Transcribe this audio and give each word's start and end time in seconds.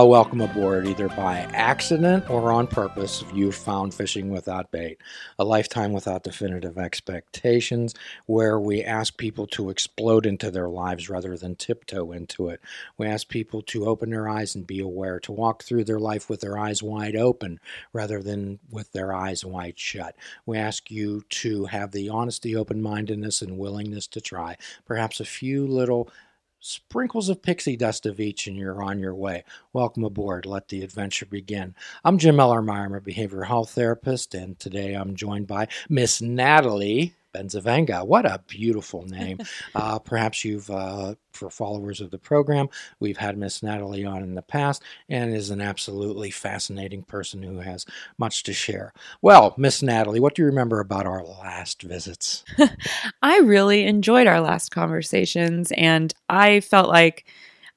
Well, 0.00 0.08
welcome 0.08 0.40
aboard, 0.40 0.86
either 0.86 1.10
by 1.10 1.40
accident 1.52 2.30
or 2.30 2.52
on 2.52 2.66
purpose. 2.68 3.20
If 3.20 3.36
you 3.36 3.52
found 3.52 3.92
Fishing 3.92 4.30
Without 4.30 4.70
Bait, 4.70 4.96
a 5.38 5.44
lifetime 5.44 5.92
without 5.92 6.22
definitive 6.22 6.78
expectations, 6.78 7.94
where 8.24 8.58
we 8.58 8.82
ask 8.82 9.18
people 9.18 9.46
to 9.48 9.68
explode 9.68 10.24
into 10.24 10.50
their 10.50 10.70
lives 10.70 11.10
rather 11.10 11.36
than 11.36 11.54
tiptoe 11.54 12.12
into 12.12 12.48
it. 12.48 12.62
We 12.96 13.08
ask 13.08 13.28
people 13.28 13.60
to 13.60 13.84
open 13.84 14.08
their 14.08 14.26
eyes 14.26 14.54
and 14.54 14.66
be 14.66 14.80
aware, 14.80 15.20
to 15.20 15.32
walk 15.32 15.64
through 15.64 15.84
their 15.84 16.00
life 16.00 16.30
with 16.30 16.40
their 16.40 16.56
eyes 16.56 16.82
wide 16.82 17.14
open 17.14 17.60
rather 17.92 18.22
than 18.22 18.58
with 18.70 18.92
their 18.92 19.12
eyes 19.12 19.44
wide 19.44 19.78
shut. 19.78 20.16
We 20.46 20.56
ask 20.56 20.90
you 20.90 21.24
to 21.28 21.66
have 21.66 21.92
the 21.92 22.08
honesty, 22.08 22.56
open 22.56 22.80
mindedness, 22.80 23.42
and 23.42 23.58
willingness 23.58 24.06
to 24.06 24.22
try 24.22 24.56
perhaps 24.86 25.20
a 25.20 25.26
few 25.26 25.66
little 25.66 26.08
sprinkles 26.60 27.30
of 27.30 27.42
pixie 27.42 27.76
dust 27.76 28.04
of 28.04 28.20
each 28.20 28.46
and 28.46 28.56
you're 28.56 28.82
on 28.82 28.98
your 28.98 29.14
way. 29.14 29.44
Welcome 29.72 30.04
aboard. 30.04 30.44
Let 30.44 30.68
the 30.68 30.82
adventure 30.82 31.26
begin. 31.26 31.74
I'm 32.04 32.18
Jim 32.18 32.36
Ellermeyer. 32.36 32.84
I'm 32.84 32.94
a 32.94 33.00
behavioral 33.00 33.46
health 33.46 33.70
therapist, 33.70 34.34
and 34.34 34.58
today 34.58 34.94
I'm 34.94 35.16
joined 35.16 35.46
by 35.46 35.68
Miss 35.88 36.20
Natalie 36.20 37.14
Bencivenga. 37.32 38.06
What 38.06 38.26
a 38.26 38.42
beautiful 38.46 39.02
name. 39.06 39.38
Uh, 39.74 39.98
perhaps 39.98 40.44
you've, 40.44 40.70
uh, 40.70 41.14
for 41.32 41.50
followers 41.50 42.00
of 42.00 42.10
the 42.10 42.18
program, 42.18 42.68
we've 42.98 43.16
had 43.16 43.38
Miss 43.38 43.62
Natalie 43.62 44.04
on 44.04 44.22
in 44.22 44.34
the 44.34 44.42
past 44.42 44.82
and 45.08 45.34
is 45.34 45.50
an 45.50 45.60
absolutely 45.60 46.30
fascinating 46.30 47.02
person 47.02 47.42
who 47.42 47.58
has 47.60 47.86
much 48.18 48.42
to 48.44 48.52
share. 48.52 48.92
Well, 49.22 49.54
Miss 49.56 49.82
Natalie, 49.82 50.20
what 50.20 50.34
do 50.34 50.42
you 50.42 50.46
remember 50.46 50.80
about 50.80 51.06
our 51.06 51.24
last 51.24 51.82
visits? 51.82 52.44
I 53.22 53.38
really 53.38 53.84
enjoyed 53.84 54.26
our 54.26 54.40
last 54.40 54.70
conversations, 54.70 55.72
and 55.76 56.12
I 56.28 56.60
felt 56.60 56.88
like 56.88 57.24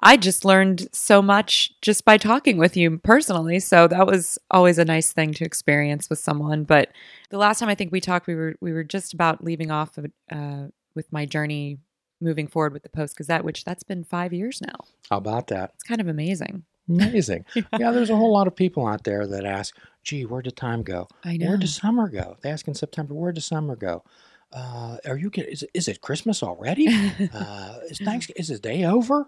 I 0.03 0.17
just 0.17 0.43
learned 0.43 0.89
so 0.91 1.21
much 1.21 1.73
just 1.81 2.03
by 2.03 2.17
talking 2.17 2.57
with 2.57 2.75
you 2.75 2.97
personally. 2.99 3.59
So 3.59 3.87
that 3.87 4.05
was 4.05 4.37
always 4.51 4.77
a 4.77 4.85
nice 4.85 5.13
thing 5.13 5.33
to 5.35 5.45
experience 5.45 6.09
with 6.09 6.19
someone. 6.19 6.65
But 6.65 6.89
the 7.29 7.37
last 7.37 7.59
time 7.59 7.69
I 7.69 7.75
think 7.75 7.91
we 7.91 8.01
talked, 8.01 8.27
we 8.27 8.35
were 8.35 8.55
we 8.59 8.73
were 8.73 8.83
just 8.83 9.13
about 9.13 9.43
leaving 9.43 9.71
off 9.71 9.97
of, 9.97 10.05
uh, 10.31 10.65
with 10.93 11.11
my 11.11 11.25
journey 11.25 11.79
moving 12.19 12.47
forward 12.47 12.73
with 12.73 12.83
the 12.83 12.89
Post 12.89 13.17
Gazette, 13.17 13.43
which 13.43 13.63
that's 13.63 13.83
been 13.83 14.03
five 14.03 14.33
years 14.33 14.61
now. 14.61 14.75
How 15.09 15.17
about 15.17 15.47
that? 15.47 15.71
It's 15.75 15.83
kind 15.83 16.01
of 16.01 16.07
amazing. 16.07 16.63
Amazing. 16.89 17.45
yeah, 17.55 17.91
there's 17.91 18.09
a 18.09 18.15
whole 18.15 18.33
lot 18.33 18.47
of 18.47 18.55
people 18.55 18.85
out 18.85 19.05
there 19.05 19.25
that 19.25 19.45
ask, 19.45 19.75
gee, 20.03 20.25
where 20.25 20.41
did 20.41 20.57
time 20.57 20.83
go? 20.83 21.07
I 21.23 21.37
know. 21.37 21.47
Where'd 21.47 21.61
the 21.61 21.67
summer 21.67 22.09
go? 22.09 22.37
They 22.41 22.49
ask 22.49 22.67
in 22.67 22.73
September, 22.73 23.13
where'd 23.13 23.35
the 23.35 23.41
summer 23.41 23.75
go? 23.75 24.03
Uh, 24.51 24.97
are 25.05 25.17
you 25.17 25.29
get, 25.29 25.47
is, 25.73 25.87
it 25.87 26.01
Christmas 26.01 26.43
already? 26.43 26.87
uh, 27.33 27.79
is 27.89 27.99
thanks 27.99 28.29
is 28.31 28.49
the 28.49 28.59
day 28.59 28.83
over? 28.83 29.27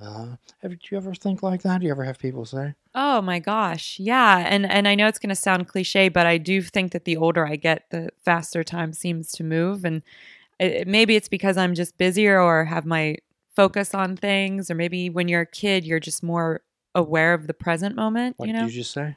Uh, 0.00 0.36
have 0.60 0.72
you, 0.72 0.76
do 0.76 0.88
you 0.90 0.96
ever 0.96 1.14
think 1.14 1.42
like 1.42 1.62
that? 1.62 1.80
Do 1.80 1.86
you 1.86 1.92
ever 1.92 2.04
have 2.04 2.18
people 2.18 2.44
say? 2.44 2.74
Oh 2.94 3.20
my 3.22 3.38
gosh. 3.38 3.98
Yeah. 3.98 4.44
And 4.48 4.66
and 4.70 4.86
I 4.88 4.94
know 4.94 5.06
it's 5.06 5.18
going 5.18 5.28
to 5.30 5.34
sound 5.36 5.68
cliche, 5.68 6.08
but 6.08 6.26
I 6.26 6.38
do 6.38 6.62
think 6.62 6.92
that 6.92 7.04
the 7.04 7.16
older 7.16 7.46
I 7.46 7.56
get, 7.56 7.90
the 7.90 8.10
faster 8.24 8.62
time 8.64 8.92
seems 8.92 9.30
to 9.32 9.44
move 9.44 9.84
and 9.84 10.02
it, 10.60 10.86
maybe 10.86 11.16
it's 11.16 11.28
because 11.28 11.56
I'm 11.56 11.74
just 11.74 11.98
busier 11.98 12.40
or 12.40 12.64
have 12.64 12.86
my 12.86 13.16
focus 13.56 13.94
on 13.94 14.16
things 14.16 14.70
or 14.70 14.74
maybe 14.74 15.10
when 15.10 15.28
you're 15.28 15.42
a 15.42 15.46
kid 15.46 15.84
you're 15.84 16.00
just 16.00 16.22
more 16.22 16.62
aware 16.94 17.34
of 17.34 17.46
the 17.46 17.54
present 17.54 17.96
moment, 17.96 18.34
What 18.38 18.46
you 18.46 18.52
know? 18.52 18.60
did 18.60 18.74
you 18.74 18.80
just 18.82 18.92
say? 18.92 19.16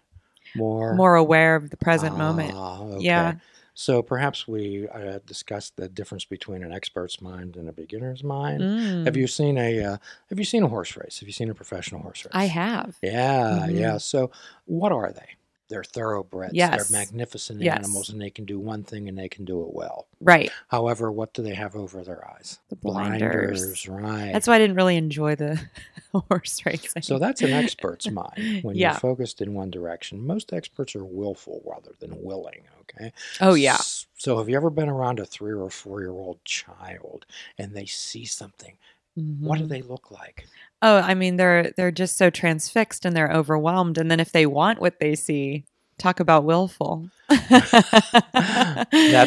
More. 0.55 0.95
More 0.95 1.15
aware 1.15 1.55
of 1.55 1.69
the 1.69 1.77
present 1.77 2.17
moment. 2.17 2.53
Ah, 2.55 2.81
okay. 2.81 3.03
Yeah. 3.05 3.33
So 3.79 4.01
perhaps 4.01 4.47
we 4.47 4.87
uh, 4.87 5.19
discussed 5.27 5.75
the 5.77 5.87
difference 5.87 6.25
between 6.25 6.63
an 6.63 6.71
expert's 6.73 7.21
mind 7.21 7.55
and 7.55 7.69
a 7.69 7.71
beginner's 7.71 8.23
mind. 8.23 8.61
Mm. 8.61 9.05
Have 9.05 9.15
you 9.15 9.27
seen 9.27 9.55
a 9.59 9.83
uh, 9.83 9.97
Have 10.31 10.39
you 10.39 10.45
seen 10.45 10.63
a 10.63 10.67
horse 10.67 10.97
race? 10.97 11.19
Have 11.19 11.29
you 11.29 11.33
seen 11.33 11.47
a 11.51 11.53
professional 11.53 12.01
horse 12.01 12.25
race? 12.25 12.31
I 12.33 12.45
have. 12.45 12.97
Yeah, 13.03 13.67
Mhm. 13.67 13.77
yeah. 13.79 13.97
So, 13.99 14.31
what 14.65 14.91
are 14.91 15.11
they? 15.11 15.29
They're 15.69 15.83
thoroughbreds. 15.83 16.53
Yes. 16.53 16.89
They're 16.89 16.99
magnificent 17.01 17.61
Yes. 17.61 17.77
animals, 17.79 18.09
and 18.09 18.21
they 18.21 18.29
can 18.29 18.45
do 18.45 18.57
one 18.59 18.83
thing 18.83 19.09
and 19.09 19.17
they 19.17 19.27
can 19.27 19.43
do 19.45 19.61
it 19.63 19.73
well. 19.73 20.07
Right. 20.21 20.49
However, 20.69 21.11
what 21.11 21.33
do 21.33 21.41
they 21.41 21.55
have 21.55 21.75
over 21.75 22.03
their 22.03 22.25
eyes? 22.27 22.59
The 22.69 22.77
blinders. 22.77 23.87
right? 23.87 24.31
That's 24.31 24.47
why 24.47 24.55
I 24.55 24.59
didn't 24.59 24.77
really 24.77 24.95
enjoy 24.97 25.35
the 25.35 25.59
horse 26.29 26.65
racing. 26.65 27.01
so 27.01 27.19
that's 27.19 27.41
an 27.41 27.51
expert's 27.51 28.09
mind 28.11 28.63
when 28.63 28.75
Yeah. 28.77 28.91
you're 28.91 28.99
focused 28.99 29.41
in 29.41 29.53
one 29.53 29.69
direction. 29.69 30.25
Most 30.25 30.53
experts 30.53 30.95
are 30.95 31.03
willful 31.05 31.61
rather 31.65 31.91
than 31.99 32.21
willing. 32.23 32.61
Okay. 32.81 33.11
Oh 33.41 33.53
yeah. 33.53 33.77
So, 34.17 34.37
have 34.37 34.47
you 34.49 34.55
ever 34.55 34.69
been 34.69 34.89
around 34.89 35.19
a 35.19 35.25
three 35.25 35.51
or 35.53 35.69
four 35.69 35.99
year 36.01 36.11
old 36.11 36.43
child 36.45 37.25
and 37.57 37.75
they 37.75 37.85
see 37.85 38.23
something? 38.25 38.77
What 39.39 39.57
do 39.59 39.65
Mhm. 39.65 39.69
they 39.69 39.81
look 39.81 40.11
like? 40.11 40.47
Oh, 40.81 40.97
I 40.97 41.15
mean 41.15 41.37
they're 41.37 41.71
they're 41.75 41.91
just 41.91 42.17
so 42.17 42.29
transfixed 42.29 43.03
and 43.03 43.15
they're 43.15 43.31
overwhelmed 43.31 43.97
and 43.97 44.11
then 44.11 44.19
if 44.19 44.31
they 44.31 44.45
want 44.45 44.79
what 44.79 44.99
they 44.99 45.15
see, 45.15 45.65
talk 45.97 46.19
about 46.19 46.43
willful. 46.43 47.09
That's 47.31 47.73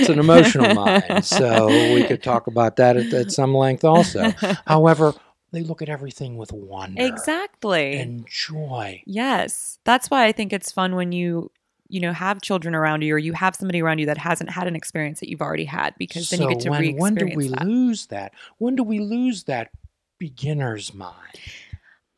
an 0.08 0.18
emotional 0.18 0.74
mind. 0.74 1.24
So 1.24 1.66
we 1.92 2.04
could 2.04 2.22
talk 2.22 2.46
about 2.46 2.76
that 2.76 2.96
at, 2.96 3.12
at 3.12 3.32
some 3.32 3.54
length 3.54 3.84
also. 3.84 4.32
However, 4.66 5.12
they 5.52 5.62
look 5.62 5.82
at 5.82 5.88
everything 5.88 6.36
with 6.36 6.52
wonder 6.52 7.02
exactly. 7.02 7.98
and 7.98 8.26
joy. 8.28 9.02
yes. 9.06 9.78
That's 9.84 10.10
why 10.10 10.26
I 10.26 10.32
think 10.32 10.52
it's 10.52 10.70
fun 10.72 10.94
when 10.94 11.12
you 11.12 11.50
you 11.90 12.00
know 12.00 12.12
have 12.12 12.40
children 12.40 12.74
around 12.74 13.02
you 13.02 13.14
or 13.14 13.18
you 13.18 13.32
have 13.32 13.54
somebody 13.54 13.82
around 13.82 13.98
you 13.98 14.06
that 14.06 14.18
hasn't 14.18 14.50
had 14.50 14.66
an 14.66 14.76
experience 14.76 15.20
that 15.20 15.28
you've 15.28 15.42
already 15.42 15.64
had 15.64 15.94
because 15.98 16.30
then 16.30 16.38
so 16.38 16.48
you 16.48 16.54
get 16.54 16.60
to 16.60 16.70
re-experience 16.70 17.00
when 17.00 17.14
do 17.14 17.36
we 17.36 17.48
that. 17.48 17.66
lose 17.66 18.06
that? 18.06 18.32
When 18.58 18.76
do 18.76 18.82
we 18.82 19.00
lose 19.00 19.44
that 19.44 19.70
beginner's 20.18 20.94
mind? 20.94 21.14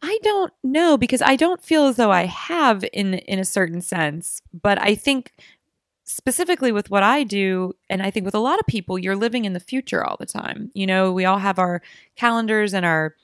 I 0.02 0.18
don't 0.22 0.52
know 0.64 0.98
because 0.98 1.22
I 1.22 1.36
don't 1.36 1.62
feel 1.62 1.86
as 1.86 1.96
though 1.96 2.10
I 2.10 2.26
have 2.26 2.84
in 2.92 3.14
in 3.14 3.38
a 3.38 3.44
certain 3.44 3.80
sense, 3.80 4.42
but 4.52 4.80
I 4.80 4.94
think 4.94 5.32
specifically 6.04 6.72
with 6.72 6.90
what 6.90 7.02
I 7.02 7.22
do 7.24 7.72
and 7.88 8.02
I 8.02 8.10
think 8.10 8.26
with 8.26 8.34
a 8.34 8.40
lot 8.40 8.58
of 8.58 8.66
people 8.66 8.98
you're 8.98 9.16
living 9.16 9.44
in 9.44 9.52
the 9.52 9.60
future 9.60 10.04
all 10.04 10.16
the 10.18 10.26
time. 10.26 10.70
You 10.74 10.86
know, 10.86 11.12
we 11.12 11.24
all 11.24 11.38
have 11.38 11.58
our 11.58 11.82
calendars 12.16 12.74
and 12.74 12.84
our 12.84 13.14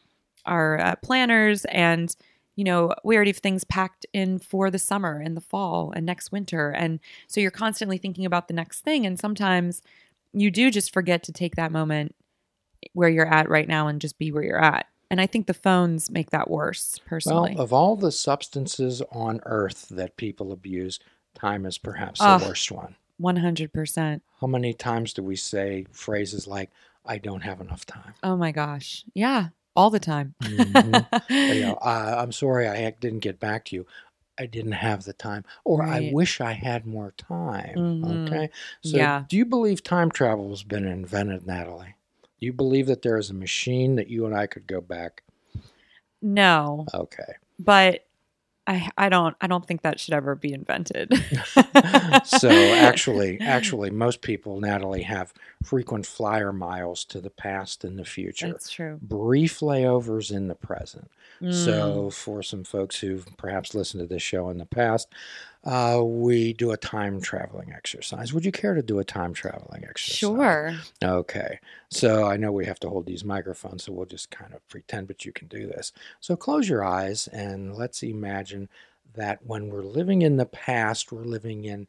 our 0.46 0.80
uh, 0.80 0.94
planners 1.02 1.64
and 1.66 2.14
you 2.58 2.64
know, 2.64 2.92
we 3.04 3.14
already 3.14 3.30
have 3.30 3.38
things 3.38 3.62
packed 3.62 4.04
in 4.12 4.40
for 4.40 4.68
the 4.68 4.80
summer 4.80 5.20
and 5.24 5.36
the 5.36 5.40
fall 5.40 5.92
and 5.94 6.04
next 6.04 6.32
winter 6.32 6.70
and 6.70 6.98
so 7.28 7.40
you're 7.40 7.52
constantly 7.52 7.98
thinking 7.98 8.26
about 8.26 8.48
the 8.48 8.54
next 8.54 8.80
thing 8.80 9.06
and 9.06 9.16
sometimes 9.16 9.80
you 10.32 10.50
do 10.50 10.68
just 10.68 10.92
forget 10.92 11.22
to 11.22 11.32
take 11.32 11.54
that 11.54 11.70
moment 11.70 12.16
where 12.94 13.08
you're 13.08 13.32
at 13.32 13.48
right 13.48 13.68
now 13.68 13.86
and 13.86 14.00
just 14.00 14.18
be 14.18 14.32
where 14.32 14.42
you're 14.42 14.62
at. 14.62 14.86
And 15.08 15.20
I 15.20 15.26
think 15.26 15.46
the 15.46 15.54
phones 15.54 16.10
make 16.10 16.30
that 16.30 16.50
worse, 16.50 16.98
personally. 17.06 17.54
Well, 17.54 17.62
of 17.62 17.72
all 17.72 17.96
the 17.96 18.12
substances 18.12 19.02
on 19.12 19.40
earth 19.46 19.88
that 19.90 20.16
people 20.16 20.52
abuse, 20.52 20.98
time 21.34 21.64
is 21.64 21.78
perhaps 21.78 22.20
the 22.20 22.44
worst 22.44 22.70
one. 22.72 22.96
100%. 23.20 24.20
How 24.40 24.46
many 24.46 24.74
times 24.74 25.12
do 25.12 25.22
we 25.22 25.36
say 25.36 25.86
phrases 25.92 26.46
like, 26.46 26.70
I 27.06 27.18
don't 27.18 27.40
have 27.40 27.60
enough 27.60 27.86
time? 27.86 28.14
Oh 28.22 28.36
my 28.36 28.52
gosh. 28.52 29.04
Yeah, 29.14 29.48
all 29.78 29.90
the 29.90 30.00
time. 30.00 30.34
Mhm. 30.42 31.06
you 31.54 31.60
know, 31.62 31.74
uh, 31.74 32.16
I'm 32.18 32.32
sorry 32.32 32.66
I 32.68 32.90
didn't 32.90 33.20
get 33.20 33.38
back 33.38 33.64
to 33.66 33.76
you. 33.76 33.86
I 34.38 34.46
didn't 34.46 34.72
have 34.72 35.04
the 35.04 35.12
time, 35.12 35.44
or 35.64 35.82
I 35.82 36.10
wish 36.12 36.40
I 36.40 36.52
had 36.52 36.86
more 36.86 37.12
time. 37.12 37.76
Mhm. 37.76 38.26
Okay, 38.26 38.50
so 38.82 38.98
Yeah. 38.98 39.24
do 39.28 39.36
you 39.36 39.44
believe 39.44 39.82
time 39.82 40.10
travel 40.10 40.50
has 40.50 40.62
been 40.64 40.84
invented, 40.86 41.46
Natalie? 41.46 41.94
Do 42.40 42.46
you 42.46 42.52
believe 42.52 42.86
that 42.86 43.02
there 43.02 43.16
is 43.18 43.30
a 43.30 43.34
machine 43.34 43.96
that 43.96 44.08
you 44.08 44.26
and 44.26 44.34
I 44.36 44.46
could 44.46 44.66
go 44.66 44.80
back? 44.80 45.22
no, 46.20 46.86
Okay, 46.94 47.34
but 47.58 48.07
I 48.68 48.90
I 48.98 49.08
don't 49.08 49.34
I 49.40 49.46
don't 49.46 49.66
think 49.66 49.82
that 49.82 49.98
should 49.98 50.12
ever 50.12 50.34
be 50.34 50.52
invented. 50.52 51.12
so 52.24 52.50
actually, 52.50 53.40
actually, 53.40 53.90
most 53.90 54.20
people, 54.20 54.60
Natalie, 54.60 55.02
have 55.02 55.32
frequent 55.62 56.04
flyer 56.04 56.52
miles 56.52 57.04
to 57.06 57.20
the 57.20 57.30
past 57.30 57.82
and 57.82 57.98
the 57.98 58.04
future. 58.04 58.48
That's 58.48 58.70
true. 58.70 58.98
Brief 59.00 59.60
layovers 59.60 60.30
in 60.30 60.48
the 60.48 60.54
present. 60.54 61.10
Mm. 61.40 61.54
So, 61.54 62.10
for 62.10 62.42
some 62.42 62.62
folks 62.62 62.98
who've 63.00 63.26
perhaps 63.38 63.74
listened 63.74 64.02
to 64.02 64.06
this 64.06 64.22
show 64.22 64.50
in 64.50 64.58
the 64.58 64.66
past, 64.66 65.08
uh, 65.64 66.02
we 66.04 66.52
do 66.52 66.70
a 66.70 66.76
time 66.76 67.20
traveling 67.20 67.72
exercise. 67.72 68.32
Would 68.32 68.44
you 68.44 68.52
care 68.52 68.74
to 68.74 68.82
do 68.82 68.98
a 68.98 69.04
time 69.04 69.32
traveling 69.34 69.84
exercise? 69.84 70.18
sure. 70.18 70.74
Okay. 71.02 71.58
So, 71.90 72.26
I 72.26 72.36
know 72.36 72.52
we 72.52 72.66
have 72.66 72.80
to 72.80 72.88
hold 72.88 73.06
these 73.06 73.24
microphones, 73.24 73.84
so 73.84 73.92
we'll 73.92 74.06
just 74.06 74.30
kind 74.30 74.54
of 74.54 74.66
pretend, 74.68 75.08
but 75.08 75.24
you 75.24 75.32
can 75.32 75.48
do 75.48 75.66
this. 75.66 75.92
So, 76.20 76.36
close 76.36 76.68
your 76.68 76.84
eyes 76.84 77.28
and 77.28 77.74
let's 77.74 78.02
imagine 78.02 78.68
that 79.14 79.44
when 79.44 79.68
we're 79.68 79.82
living 79.82 80.22
in 80.22 80.36
the 80.36 80.46
past, 80.46 81.10
we're 81.10 81.24
living 81.24 81.64
in 81.64 81.88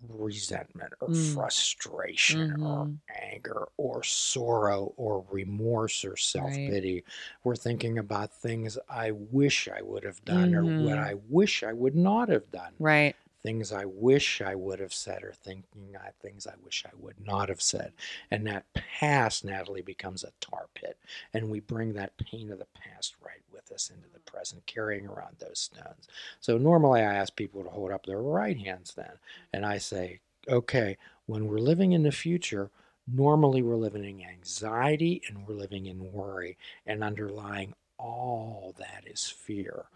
resentment 0.00 0.92
or 1.00 1.08
Mm. 1.08 1.48
frustration 1.90 2.46
or 2.60 2.88
Mhm. 2.88 3.00
anger 3.16 3.68
or 3.76 4.02
sorrow 4.04 4.92
or 4.96 5.24
remorse 5.30 6.04
or 6.04 6.16
self 6.16 6.62
pity. 6.64 7.04
We're 7.44 7.56
thinking 7.56 7.98
about 7.98 8.32
things 8.32 8.78
I 8.88 9.10
wish 9.12 9.68
I 9.68 9.82
would 9.82 10.04
have 10.04 10.24
done 10.24 10.54
or 10.54 10.66
what 10.66 10.98
Mhm. 10.98 11.10
I 11.10 11.14
wish 11.14 11.62
I 11.62 11.72
would 11.72 11.96
not 11.96 12.28
have 12.28 12.50
done. 12.50 12.78
Right. 12.78 13.16
Things 13.42 13.72
I 13.72 13.84
wish 13.84 14.40
I 14.40 14.54
would 14.54 14.80
have 14.80 14.92
said 14.92 15.22
or 15.22 15.32
thinking 15.32 15.94
I, 15.96 16.10
things 16.20 16.46
I 16.46 16.54
wish 16.64 16.84
I 16.86 16.94
would 16.98 17.24
not 17.24 17.48
have 17.48 17.62
said. 17.62 17.92
And 18.30 18.46
that 18.46 18.66
past, 18.74 19.44
Natalie, 19.44 19.82
becomes 19.82 20.24
a 20.24 20.32
tar 20.40 20.66
pit. 20.74 20.98
And 21.32 21.50
we 21.50 21.60
bring 21.60 21.92
that 21.94 22.16
pain 22.18 22.50
of 22.50 22.58
the 22.58 22.66
past 22.74 23.16
right 23.24 23.42
with 23.52 23.70
us 23.72 23.90
into 23.90 24.08
the 24.12 24.20
present, 24.30 24.66
carrying 24.66 25.06
around 25.06 25.36
those 25.38 25.60
stones. 25.60 26.08
So 26.40 26.58
normally 26.58 27.00
I 27.00 27.14
ask 27.14 27.34
people 27.36 27.62
to 27.62 27.70
hold 27.70 27.92
up 27.92 28.06
their 28.06 28.22
right 28.22 28.58
hands 28.58 28.94
then. 28.94 29.12
And 29.52 29.64
I 29.64 29.78
say, 29.78 30.20
okay, 30.48 30.96
when 31.26 31.46
we're 31.46 31.58
living 31.58 31.92
in 31.92 32.02
the 32.02 32.12
future, 32.12 32.70
normally 33.06 33.62
we're 33.62 33.76
living 33.76 34.04
in 34.04 34.28
anxiety 34.28 35.22
and 35.28 35.46
we're 35.46 35.54
living 35.54 35.86
in 35.86 36.12
worry. 36.12 36.56
And 36.86 37.04
underlying 37.04 37.74
all 37.98 38.74
that 38.78 39.04
is 39.06 39.26
fear. 39.26 39.86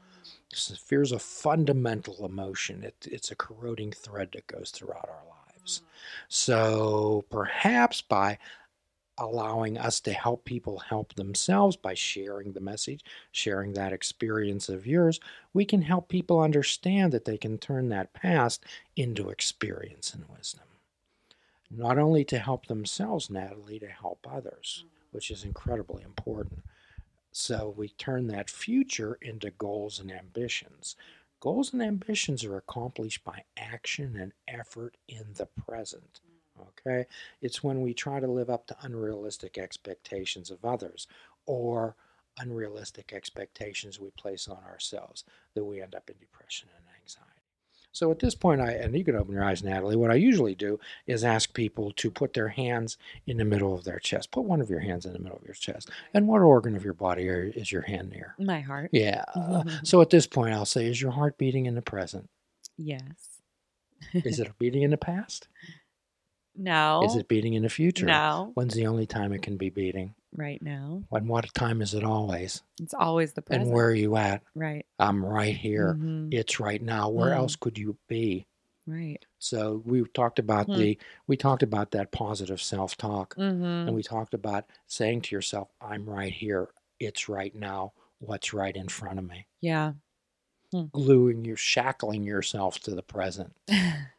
Fear 0.52 1.02
is 1.02 1.12
a 1.12 1.18
fundamental 1.18 2.24
emotion. 2.24 2.82
It, 2.82 3.06
it's 3.10 3.30
a 3.30 3.36
corroding 3.36 3.92
thread 3.92 4.30
that 4.32 4.46
goes 4.46 4.70
throughout 4.70 5.08
our 5.08 5.24
lives. 5.56 5.78
Mm-hmm. 5.78 5.86
So 6.28 7.24
perhaps 7.30 8.00
by 8.00 8.38
allowing 9.18 9.78
us 9.78 10.00
to 10.00 10.12
help 10.12 10.44
people 10.44 10.78
help 10.78 11.14
themselves 11.14 11.76
by 11.76 11.94
sharing 11.94 12.52
the 12.52 12.60
message, 12.60 13.04
sharing 13.30 13.72
that 13.74 13.92
experience 13.92 14.68
of 14.68 14.86
yours, 14.86 15.20
we 15.52 15.64
can 15.64 15.82
help 15.82 16.08
people 16.08 16.40
understand 16.40 17.12
that 17.12 17.24
they 17.24 17.36
can 17.36 17.58
turn 17.58 17.88
that 17.90 18.12
past 18.14 18.64
into 18.96 19.28
experience 19.28 20.14
and 20.14 20.24
wisdom. 20.28 20.64
Not 21.70 21.98
only 21.98 22.24
to 22.26 22.38
help 22.38 22.66
themselves, 22.66 23.30
Natalie, 23.30 23.78
to 23.78 23.88
help 23.88 24.26
others, 24.30 24.84
mm-hmm. 24.84 24.88
which 25.12 25.30
is 25.30 25.44
incredibly 25.44 26.02
important. 26.02 26.62
So 27.32 27.74
we 27.76 27.88
turn 27.88 28.26
that 28.28 28.50
future 28.50 29.18
into 29.22 29.50
goals 29.50 29.98
and 29.98 30.12
ambitions. 30.12 30.96
Goals 31.40 31.72
and 31.72 31.82
ambitions 31.82 32.44
are 32.44 32.56
accomplished 32.56 33.24
by 33.24 33.42
action 33.56 34.16
and 34.16 34.32
effort 34.46 34.96
in 35.08 35.24
the 35.34 35.46
present. 35.46 36.20
Okay? 36.60 37.06
It's 37.40 37.64
when 37.64 37.80
we 37.80 37.94
try 37.94 38.20
to 38.20 38.26
live 38.26 38.50
up 38.50 38.66
to 38.66 38.76
unrealistic 38.82 39.58
expectations 39.58 40.50
of 40.50 40.64
others 40.64 41.06
or 41.46 41.96
unrealistic 42.38 43.12
expectations 43.12 43.98
we 43.98 44.10
place 44.10 44.46
on 44.46 44.62
ourselves 44.64 45.24
that 45.54 45.64
we 45.64 45.82
end 45.82 45.94
up 45.94 46.08
in 46.10 46.16
depression 46.20 46.68
and. 46.76 46.91
So 47.92 48.10
at 48.10 48.18
this 48.18 48.34
point, 48.34 48.60
I 48.60 48.72
and 48.72 48.96
you 48.96 49.04
can 49.04 49.16
open 49.16 49.34
your 49.34 49.44
eyes, 49.44 49.62
Natalie. 49.62 49.96
What 49.96 50.10
I 50.10 50.14
usually 50.14 50.54
do 50.54 50.80
is 51.06 51.24
ask 51.24 51.52
people 51.52 51.92
to 51.92 52.10
put 52.10 52.32
their 52.32 52.48
hands 52.48 52.96
in 53.26 53.36
the 53.36 53.44
middle 53.44 53.74
of 53.74 53.84
their 53.84 53.98
chest. 53.98 54.30
Put 54.30 54.44
one 54.44 54.60
of 54.60 54.70
your 54.70 54.80
hands 54.80 55.04
in 55.04 55.12
the 55.12 55.18
middle 55.18 55.38
of 55.38 55.44
your 55.44 55.54
chest. 55.54 55.90
And 56.14 56.26
what 56.26 56.40
organ 56.40 56.74
of 56.74 56.84
your 56.84 56.94
body 56.94 57.28
are, 57.28 57.52
is 57.54 57.70
your 57.70 57.82
hand 57.82 58.10
near? 58.10 58.34
My 58.38 58.60
heart. 58.60 58.90
Yeah. 58.92 59.24
Mm-hmm. 59.36 59.84
So 59.84 60.00
at 60.00 60.10
this 60.10 60.26
point, 60.26 60.54
I'll 60.54 60.64
say, 60.64 60.86
is 60.86 61.00
your 61.00 61.12
heart 61.12 61.36
beating 61.36 61.66
in 61.66 61.74
the 61.74 61.82
present? 61.82 62.28
Yes. 62.78 63.40
Is 64.12 64.40
it 64.40 64.50
beating 64.58 64.82
in 64.82 64.90
the 64.90 64.96
past? 64.96 65.48
No. 66.56 67.02
Is 67.04 67.16
it 67.16 67.28
beating 67.28 67.54
in 67.54 67.62
the 67.62 67.68
future? 67.68 68.06
No. 68.06 68.50
When's 68.54 68.74
the 68.74 68.86
only 68.86 69.06
time 69.06 69.32
it 69.32 69.42
can 69.42 69.56
be 69.56 69.70
beating? 69.70 70.14
Right 70.34 70.60
now. 70.62 71.02
When 71.08 71.26
what 71.26 71.52
time 71.54 71.82
is 71.82 71.94
it 71.94 72.04
always? 72.04 72.62
It's 72.80 72.94
always 72.94 73.32
the 73.32 73.42
present. 73.42 73.66
And 73.66 73.72
where 73.74 73.86
are 73.86 73.94
you 73.94 74.16
at? 74.16 74.42
Right. 74.54 74.86
I'm 74.98 75.24
right 75.24 75.54
here. 75.56 75.94
Mhm. 75.94 76.32
It's 76.32 76.58
right 76.60 76.82
now. 76.82 77.08
Where 77.10 77.30
Mm. 77.32 77.36
else 77.36 77.56
could 77.56 77.76
you 77.78 77.96
be? 78.08 78.46
Right. 78.86 79.24
So 79.38 79.82
we 79.84 80.04
talked 80.14 80.38
about 80.38 80.66
Hmm. 80.66 80.76
the 80.78 80.98
we 81.26 81.36
talked 81.36 81.62
about 81.62 81.92
that 81.92 82.10
positive 82.12 82.60
self-talk 82.60 83.34
Mm-hmm. 83.36 83.64
and 83.88 83.94
we 83.94 84.02
talked 84.02 84.34
about 84.34 84.64
saying 84.86 85.22
to 85.22 85.34
yourself, 85.36 85.68
I'm 85.80 86.08
right 86.08 86.32
here. 86.32 86.68
It's 86.98 87.28
right 87.28 87.54
now. 87.54 87.92
What's 88.18 88.52
right 88.52 88.74
in 88.76 88.88
front 88.88 89.18
of 89.18 89.24
me? 89.28 89.46
Yeah. 89.60 89.92
Gluing 90.92 91.44
you 91.44 91.54
shackling 91.54 92.24
yourself 92.24 92.80
to 92.80 92.94
the 92.94 93.02
present. 93.02 93.54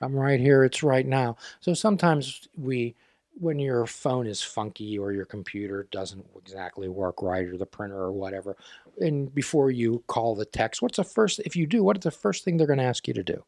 I'm 0.00 0.14
right 0.14 0.40
here. 0.40 0.64
It's 0.64 0.82
right 0.82 1.06
now. 1.06 1.36
So 1.60 1.74
sometimes 1.74 2.48
we, 2.56 2.94
when 3.34 3.58
your 3.58 3.86
phone 3.86 4.26
is 4.26 4.42
funky 4.42 4.98
or 4.98 5.12
your 5.12 5.24
computer 5.24 5.88
doesn't 5.90 6.26
exactly 6.36 6.88
work 6.88 7.22
right 7.22 7.46
or 7.46 7.56
the 7.56 7.66
printer 7.66 7.96
or 7.96 8.12
whatever, 8.12 8.56
and 9.00 9.32
before 9.34 9.70
you 9.70 10.02
call 10.06 10.34
the 10.34 10.44
text, 10.44 10.82
what's 10.82 10.96
the 10.96 11.04
first, 11.04 11.40
if 11.44 11.56
you 11.56 11.66
do, 11.66 11.82
what 11.82 11.96
is 11.96 12.02
the 12.02 12.10
first 12.10 12.44
thing 12.44 12.56
they're 12.56 12.66
going 12.66 12.78
to 12.78 12.84
ask 12.84 13.06
you 13.06 13.14
to 13.14 13.22
do? 13.22 13.44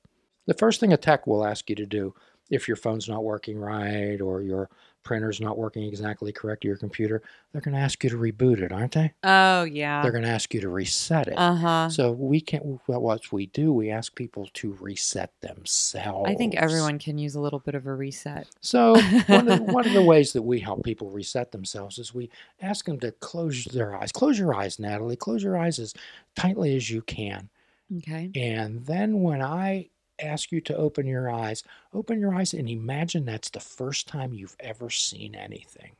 The 0.46 0.54
first 0.54 0.80
thing 0.80 0.92
a 0.92 0.96
tech 0.96 1.26
will 1.26 1.44
ask 1.44 1.68
you 1.68 1.76
to 1.76 1.86
do 1.86 2.14
if 2.50 2.66
your 2.66 2.76
phone's 2.76 3.08
not 3.08 3.24
working 3.24 3.58
right 3.58 4.20
or 4.20 4.42
your 4.42 4.68
printer's 5.02 5.40
not 5.40 5.58
working 5.58 5.84
exactly 5.84 6.32
correct 6.32 6.64
or 6.64 6.68
your 6.68 6.76
computer, 6.76 7.22
they're 7.52 7.60
going 7.60 7.74
to 7.74 7.80
ask 7.80 8.02
you 8.04 8.10
to 8.10 8.16
reboot 8.16 8.60
it, 8.60 8.72
aren't 8.72 8.92
they? 8.92 9.12
oh 9.24 9.64
yeah. 9.64 10.02
They're 10.02 10.12
going 10.12 10.24
to 10.24 10.30
ask 10.30 10.52
you 10.54 10.60
to 10.60 10.68
reset 10.68 11.28
it. 11.28 11.34
Uh 11.36 11.54
huh. 11.54 11.88
So 11.90 12.12
we 12.12 12.40
can't. 12.40 12.64
Well, 12.86 13.00
what 13.00 13.32
we 13.32 13.46
do, 13.46 13.72
we 13.72 13.90
ask 13.90 14.14
people 14.14 14.48
to 14.54 14.76
reset 14.80 15.32
themselves. 15.40 16.30
I 16.30 16.34
think 16.34 16.54
everyone 16.54 16.98
can 16.98 17.18
use 17.18 17.34
a 17.34 17.40
little 17.40 17.58
bit 17.58 17.74
of 17.74 17.86
a 17.86 17.94
reset. 17.94 18.46
So 18.60 19.00
one 19.26 19.48
of, 19.48 19.60
one 19.60 19.86
of 19.86 19.92
the 19.92 20.02
ways 20.06 20.32
that 20.32 20.42
we 20.42 20.60
help 20.60 20.84
people 20.84 21.10
reset 21.10 21.52
themselves 21.52 21.98
is 21.98 22.14
we 22.14 22.30
ask 22.60 22.84
them 22.84 23.00
to 23.00 23.12
close 23.12 23.64
their 23.64 23.94
eyes. 23.94 24.12
Close 24.12 24.38
your 24.38 24.54
eyes, 24.54 24.78
Natalie. 24.78 25.16
Close 25.16 25.42
your 25.42 25.56
eyes 25.56 25.78
as 25.78 25.94
tightly 26.36 26.76
as 26.76 26.90
you 26.90 27.02
can. 27.02 27.48
Okay. 27.98 28.30
And 28.36 28.86
then 28.86 29.20
when 29.22 29.42
I 29.42 29.88
ask 30.20 30.52
you 30.52 30.60
to 30.62 30.76
open 30.76 31.06
your 31.06 31.30
eyes, 31.30 31.62
open 31.92 32.20
your 32.20 32.34
eyes 32.34 32.52
and 32.54 32.68
imagine 32.68 33.24
that's 33.24 33.50
the 33.50 33.60
first 33.60 34.06
time 34.08 34.32
you've 34.32 34.56
ever 34.60 34.90
seen 34.90 35.34
anything. 35.34 35.92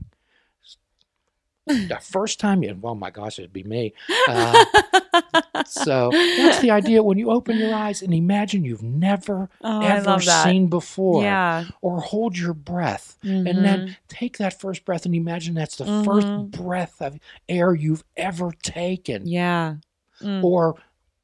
The 1.66 1.98
first 2.02 2.40
time 2.40 2.62
you, 2.62 2.76
well, 2.80 2.94
my 2.94 3.10
gosh, 3.10 3.38
it'd 3.38 3.52
be 3.52 3.62
me. 3.62 3.92
Uh, 4.28 4.64
so 5.66 6.10
that's 6.36 6.58
the 6.60 6.70
idea. 6.70 7.02
When 7.02 7.18
you 7.18 7.30
open 7.30 7.58
your 7.58 7.74
eyes 7.74 8.02
and 8.02 8.12
imagine 8.12 8.64
you've 8.64 8.82
never 8.82 9.48
oh, 9.62 9.80
ever 9.80 10.20
seen 10.20 10.68
before, 10.68 11.22
Yeah. 11.22 11.64
or 11.80 12.00
hold 12.00 12.36
your 12.36 12.54
breath 12.54 13.16
and 13.22 13.46
Mhm. 13.46 13.62
then 13.62 13.96
take 14.08 14.38
that 14.38 14.58
first 14.58 14.84
breath 14.84 15.06
and 15.06 15.14
imagine 15.14 15.54
that's 15.54 15.76
the 15.76 15.84
Mhm. 15.84 16.04
first 16.04 16.50
breath 16.62 17.00
of 17.00 17.18
air 17.48 17.74
you've 17.74 18.04
ever 18.16 18.52
taken. 18.62 19.26
Yeah. 19.28 19.76
Mm. 20.20 20.44
Or 20.44 20.76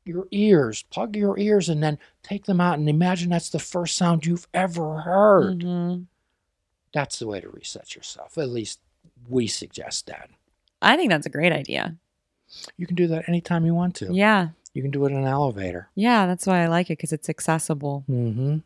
your 0.06 0.26
ears, 0.30 0.82
plug 0.84 1.16
your 1.16 1.38
ears 1.38 1.68
and 1.68 1.82
then 1.82 1.98
take 2.22 2.44
them 2.44 2.60
out 2.60 2.78
and 2.78 2.88
imagine 2.88 3.30
that's 3.30 3.50
the 3.50 3.58
first 3.58 3.96
sound 3.96 4.26
you've 4.26 4.46
ever 4.54 5.00
heard. 5.00 5.60
Mhm. 5.60 6.06
That's 6.92 7.18
the 7.18 7.26
way 7.26 7.40
to 7.40 7.48
reset 7.48 7.94
yourself. 7.94 8.38
At 8.38 8.48
least 8.50 8.80
we 9.28 9.46
suggest 9.46 10.06
that. 10.06 10.30
I 10.80 10.96
think 10.96 11.10
that's 11.10 11.26
a 11.26 11.30
great 11.30 11.52
idea. 11.52 11.96
You 12.76 12.86
can 12.86 12.96
do 12.96 13.06
that 13.08 13.28
anytime 13.28 13.66
you 13.66 13.74
want 13.74 13.94
to. 13.96 14.12
Yeah. 14.12 14.48
You 14.72 14.82
can 14.82 14.90
do 14.90 15.04
it 15.06 15.10
in 15.10 15.18
an 15.18 15.24
elevator. 15.24 15.88
Yeah. 15.94 16.26
That's 16.26 16.46
why 16.46 16.62
I 16.62 16.68
like 16.68 16.86
it 16.90 16.98
because 16.98 17.12
it's 17.12 17.28
accessible. 17.28 18.04
Mm-hmm. 18.08 18.58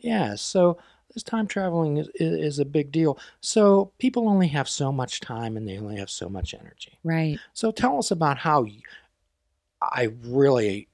Yeah. 0.00 0.34
So 0.34 0.78
this 1.14 1.22
time 1.22 1.46
traveling 1.46 1.98
is, 1.98 2.08
is 2.14 2.58
a 2.58 2.64
big 2.64 2.90
deal. 2.90 3.18
So 3.40 3.92
people 3.98 4.28
only 4.28 4.48
have 4.48 4.68
so 4.68 4.90
much 4.90 5.20
time 5.20 5.56
and 5.56 5.68
they 5.68 5.78
only 5.78 5.96
have 5.98 6.10
so 6.10 6.28
much 6.28 6.54
energy. 6.54 6.98
Right. 7.04 7.38
So 7.52 7.70
tell 7.70 7.98
us 7.98 8.10
about 8.10 8.38
how 8.38 8.64
you, 8.64 8.80
I 9.90 10.10
really, 10.22 10.88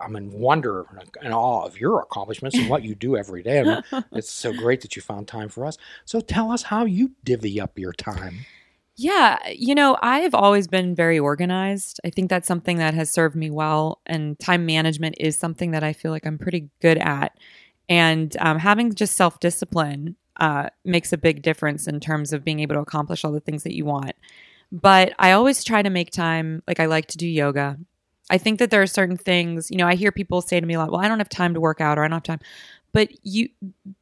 I'm 0.00 0.16
in 0.16 0.30
wonder 0.32 0.86
and 1.20 1.32
awe 1.32 1.64
of 1.64 1.78
your 1.78 2.00
accomplishments 2.00 2.56
and 2.56 2.68
what 2.68 2.82
you 2.82 2.94
do 2.94 3.16
every 3.16 3.42
day. 3.42 3.60
I 3.60 3.64
mean, 3.64 4.04
it's 4.12 4.30
so 4.30 4.52
great 4.52 4.80
that 4.82 4.96
you 4.96 5.02
found 5.02 5.28
time 5.28 5.48
for 5.48 5.66
us. 5.66 5.78
So 6.04 6.20
tell 6.20 6.50
us 6.50 6.64
how 6.64 6.84
you 6.84 7.12
divvy 7.24 7.60
up 7.60 7.78
your 7.78 7.92
time. 7.92 8.46
Yeah, 8.96 9.38
you 9.48 9.74
know, 9.74 9.96
I've 10.02 10.34
always 10.34 10.68
been 10.68 10.94
very 10.94 11.18
organized. 11.18 12.00
I 12.04 12.10
think 12.10 12.30
that's 12.30 12.46
something 12.46 12.78
that 12.78 12.94
has 12.94 13.10
served 13.10 13.34
me 13.34 13.50
well, 13.50 14.00
and 14.06 14.38
time 14.38 14.66
management 14.66 15.16
is 15.18 15.36
something 15.36 15.72
that 15.72 15.82
I 15.82 15.92
feel 15.92 16.12
like 16.12 16.24
I'm 16.24 16.38
pretty 16.38 16.68
good 16.80 16.98
at. 16.98 17.36
And 17.88 18.36
um, 18.38 18.60
having 18.60 18.94
just 18.94 19.16
self 19.16 19.40
discipline 19.40 20.14
uh, 20.36 20.68
makes 20.84 21.12
a 21.12 21.18
big 21.18 21.42
difference 21.42 21.88
in 21.88 21.98
terms 21.98 22.32
of 22.32 22.44
being 22.44 22.60
able 22.60 22.76
to 22.76 22.80
accomplish 22.80 23.24
all 23.24 23.32
the 23.32 23.40
things 23.40 23.64
that 23.64 23.74
you 23.74 23.84
want. 23.84 24.12
But 24.70 25.12
I 25.18 25.32
always 25.32 25.64
try 25.64 25.82
to 25.82 25.90
make 25.90 26.10
time, 26.10 26.62
like, 26.66 26.80
I 26.80 26.86
like 26.86 27.06
to 27.06 27.18
do 27.18 27.26
yoga. 27.26 27.78
I 28.30 28.38
think 28.38 28.58
that 28.58 28.70
there 28.70 28.82
are 28.82 28.86
certain 28.86 29.16
things, 29.16 29.70
you 29.70 29.76
know, 29.76 29.86
I 29.86 29.94
hear 29.94 30.10
people 30.10 30.40
say 30.40 30.58
to 30.58 30.66
me 30.66 30.74
a 30.74 30.78
lot, 30.78 30.90
well, 30.90 31.00
I 31.00 31.08
don't 31.08 31.18
have 31.18 31.28
time 31.28 31.54
to 31.54 31.60
work 31.60 31.80
out 31.80 31.98
or 31.98 32.04
I 32.04 32.08
don't 32.08 32.16
have 32.16 32.22
time. 32.22 32.40
But 32.92 33.10
you, 33.22 33.48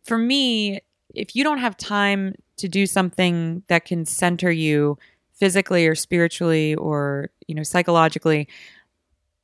for 0.04 0.16
me, 0.16 0.80
if 1.14 1.34
you 1.34 1.44
don't 1.44 1.58
have 1.58 1.76
time 1.76 2.34
to 2.56 2.68
do 2.68 2.86
something 2.86 3.62
that 3.68 3.84
can 3.84 4.04
center 4.04 4.50
you 4.50 4.98
physically 5.34 5.86
or 5.86 5.94
spiritually 5.94 6.74
or 6.76 7.30
you 7.48 7.54
know 7.54 7.64
psychologically 7.64 8.48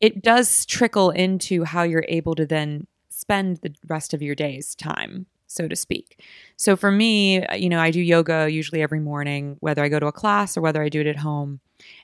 it 0.01 0.23
does 0.23 0.65
trickle 0.65 1.11
into 1.11 1.65
how 1.65 1.83
you're 1.83 2.05
able 2.09 2.37
to 2.37 2.47
then 2.47 2.87
spend 3.09 3.57
the 3.59 3.75
rest 3.89 4.15
of 4.15 4.23
your 4.23 4.35
day's 4.35 4.75
time 4.77 5.27
so 5.49 5.67
to 5.67 5.75
speak 5.75 6.23
so 6.57 6.77
for 6.77 6.93
me 6.93 7.45
you 7.57 7.69
know 7.69 7.81
i 7.81 7.91
do 7.91 8.01
yoga 8.01 8.49
usually 8.49 8.81
every 8.83 9.01
morning 9.01 9.57
whether 9.59 9.83
i 9.83 9.89
go 9.89 9.99
to 9.99 10.07
a 10.07 10.13
class 10.13 10.57
or 10.57 10.61
whether 10.61 10.83
i 10.83 10.89
do 10.89 11.01
it 11.01 11.07
at 11.07 11.17
home 11.17 11.59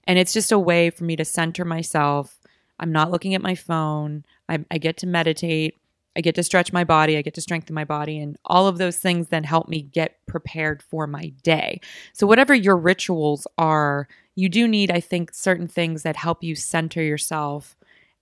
and 0.04 0.18
it's 0.18 0.32
just 0.32 0.50
a 0.50 0.58
way 0.58 0.90
for 0.90 1.04
me 1.04 1.14
to 1.14 1.24
center 1.24 1.64
myself 1.64 2.40
i'm 2.78 2.92
not 2.92 3.10
looking 3.10 3.34
at 3.34 3.42
my 3.42 3.54
phone. 3.54 4.24
I, 4.48 4.64
I 4.70 4.78
get 4.78 4.96
to 4.98 5.06
meditate. 5.06 5.76
I 6.16 6.20
get 6.20 6.36
to 6.36 6.42
stretch 6.44 6.72
my 6.72 6.84
body, 6.84 7.16
I 7.16 7.22
get 7.22 7.34
to 7.34 7.40
strengthen 7.40 7.74
my 7.74 7.84
body, 7.84 8.18
and 8.20 8.36
all 8.44 8.68
of 8.68 8.78
those 8.78 8.98
things 8.98 9.28
then 9.28 9.42
help 9.42 9.68
me 9.68 9.82
get 9.82 10.24
prepared 10.26 10.80
for 10.82 11.06
my 11.06 11.32
day. 11.42 11.80
So, 12.12 12.26
whatever 12.26 12.54
your 12.54 12.76
rituals 12.76 13.46
are, 13.58 14.06
you 14.36 14.48
do 14.48 14.68
need, 14.68 14.90
I 14.90 15.00
think, 15.00 15.34
certain 15.34 15.66
things 15.66 16.02
that 16.04 16.16
help 16.16 16.44
you 16.44 16.54
center 16.54 17.02
yourself 17.02 17.76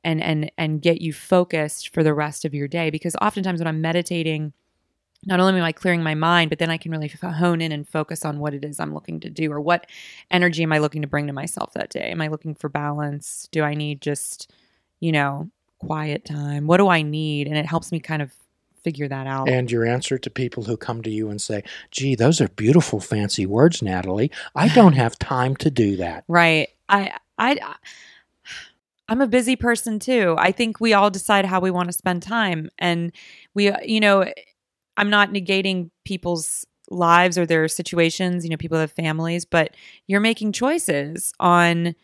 and 0.05 0.23
and 0.23 0.51
and 0.57 0.81
get 0.81 1.03
you 1.03 1.13
focused 1.13 1.93
for 1.93 2.03
the 2.03 2.15
rest 2.15 2.45
of 2.45 2.55
your 2.55 2.69
day. 2.69 2.89
Because 2.89 3.15
oftentimes 3.21 3.61
when 3.61 3.69
I'm 3.69 3.83
meditating 3.83 4.55
not 5.25 5.41
only 5.41 5.59
am 5.59 5.65
I 5.65 5.73
clearing 5.73 6.03
my 6.03 6.15
mind, 6.15 6.51
but 6.51 6.59
then 6.59 6.71
I 6.71 6.77
can 6.77 6.91
really 6.91 7.11
f- 7.11 7.35
hone 7.35 7.61
in 7.61 7.73
and 7.73 7.89
focus 7.89 8.25
on 8.25 8.39
what 8.41 8.55
it 8.55 8.65
is 8.65 8.81
I'm 8.81 8.95
looking 8.95 9.21
to 9.21 9.31
do 9.31 9.53
or 9.53 9.61
what 9.61 9.87
energy 10.31 10.63
am 10.63 10.73
I 10.73 10.79
looking 10.79 11.03
to 11.03 11.09
bring 11.09 11.27
to 11.29 11.33
myself 11.33 11.73
that 11.75 11.91
day? 11.91 12.11
Am 12.11 12.21
I 12.21 12.29
looking 12.29 12.55
for 12.55 12.69
balance? 12.69 13.49
Do 13.53 13.63
I 13.63 13.75
need 13.75 14.01
just, 14.01 14.51
you 15.01 15.13
know, 15.13 15.49
quiet 15.79 16.25
time? 16.25 16.67
What 16.67 16.79
do 16.79 16.89
I 16.89 17.03
need? 17.03 17.47
And 17.47 17.57
it 17.57 17.67
helps 17.67 17.93
me 17.93 18.01
kind 18.01 18.23
of 18.23 18.33
figure 18.83 19.09
that 19.09 19.27
out. 19.27 19.49
And 19.49 19.71
your 19.71 19.87
answer 19.87 20.19
to 20.19 20.31
people 20.31 20.65
who 20.65 20.77
come 20.77 21.03
to 21.03 21.11
you 21.11 21.31
and 21.31 21.41
say, 21.41 21.63
gee, 21.91 22.15
those 22.15 22.41
are 22.41 22.49
beautiful, 22.49 23.01
fancy 23.01 23.47
words, 23.47 23.81
Natalie. 23.81 24.31
I 24.55 24.69
don't 24.75 24.95
have 24.95 25.19
time 25.19 25.57
to 25.57 25.71
do 25.71 25.97
that. 25.97 26.25
Right. 26.27 26.69
I, 26.89 27.15
I, 27.39 27.77
I'm 29.09 29.21
a 29.21 29.29
busy 29.29 29.57
person 29.57 29.99
too. 29.99 30.35
I 30.39 30.53
think 30.53 30.81
we 30.81 30.95
all 30.95 31.11
decide 31.11 31.45
how 31.45 31.61
we 31.61 31.71
want 31.71 31.89
to 31.89 31.93
spend 31.93 32.23
time. 32.23 32.71
And 32.79 33.13
we, 33.55 33.69
uh, 33.69 33.79
you 33.85 34.01
know, 34.01 34.25
I'm 34.97 35.11
not 35.11 35.31
negating 35.31 35.91
people's 36.05 36.67
lives 36.91 37.39
or 37.39 37.47
their 37.47 37.69
situations. 37.69 38.45
You 38.45 38.51
know, 38.51 38.57
people 38.57 38.79
have 38.79 38.93
families, 38.93 39.45
but 39.45 39.75
you're 40.07 40.21
making 40.21 40.53
choices 40.53 41.33
on 41.41 41.95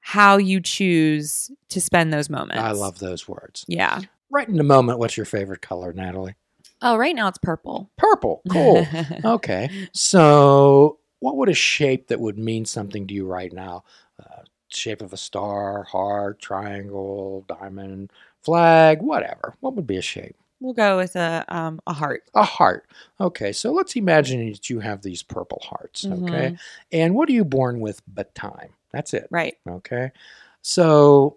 how 0.00 0.36
you 0.36 0.60
choose 0.60 1.50
to 1.68 1.80
spend 1.80 2.12
those 2.12 2.28
moments. 2.28 2.62
I 2.62 2.72
love 2.72 2.98
those 2.98 3.28
words. 3.28 3.64
Yeah. 3.68 4.00
Right 4.30 4.48
in 4.48 4.56
the 4.56 4.64
moment, 4.64 4.98
what's 4.98 5.16
your 5.16 5.26
favorite 5.26 5.62
color, 5.62 5.92
Natalie? 5.92 6.34
Oh, 6.80 6.96
right 6.96 7.14
now 7.14 7.28
it's 7.28 7.38
purple. 7.38 7.90
Purple. 7.96 8.42
Cool. 8.50 8.86
okay. 9.24 9.70
So, 9.92 10.98
what 11.20 11.36
would 11.36 11.48
a 11.48 11.54
shape 11.54 12.08
that 12.08 12.18
would 12.18 12.38
mean 12.38 12.64
something 12.64 13.06
to 13.06 13.14
you 13.14 13.26
right 13.26 13.52
now? 13.52 13.84
Uh, 14.18 14.42
shape 14.68 15.00
of 15.02 15.12
a 15.12 15.16
star, 15.16 15.84
heart, 15.84 16.40
triangle, 16.40 17.44
diamond, 17.46 18.12
flag, 18.40 19.00
whatever. 19.00 19.54
What 19.60 19.74
would 19.76 19.86
be 19.86 19.96
a 19.96 20.02
shape? 20.02 20.34
We'll 20.62 20.74
go 20.74 20.96
with 20.96 21.16
a 21.16 21.44
um, 21.48 21.80
a 21.86 21.92
heart. 21.92 22.22
A 22.34 22.44
heart. 22.44 22.86
Okay, 23.20 23.52
so 23.52 23.72
let's 23.72 23.96
imagine 23.96 24.48
that 24.50 24.70
you 24.70 24.80
have 24.80 25.02
these 25.02 25.22
purple 25.22 25.60
hearts. 25.62 26.04
Okay, 26.04 26.50
Mhm. 26.52 26.58
and 26.92 27.14
what 27.14 27.28
are 27.28 27.32
you 27.32 27.44
born 27.44 27.80
with 27.80 28.00
but 28.06 28.34
time? 28.34 28.70
That's 28.92 29.12
it. 29.14 29.26
Right. 29.30 29.56
Okay, 29.68 30.12
so 30.62 31.36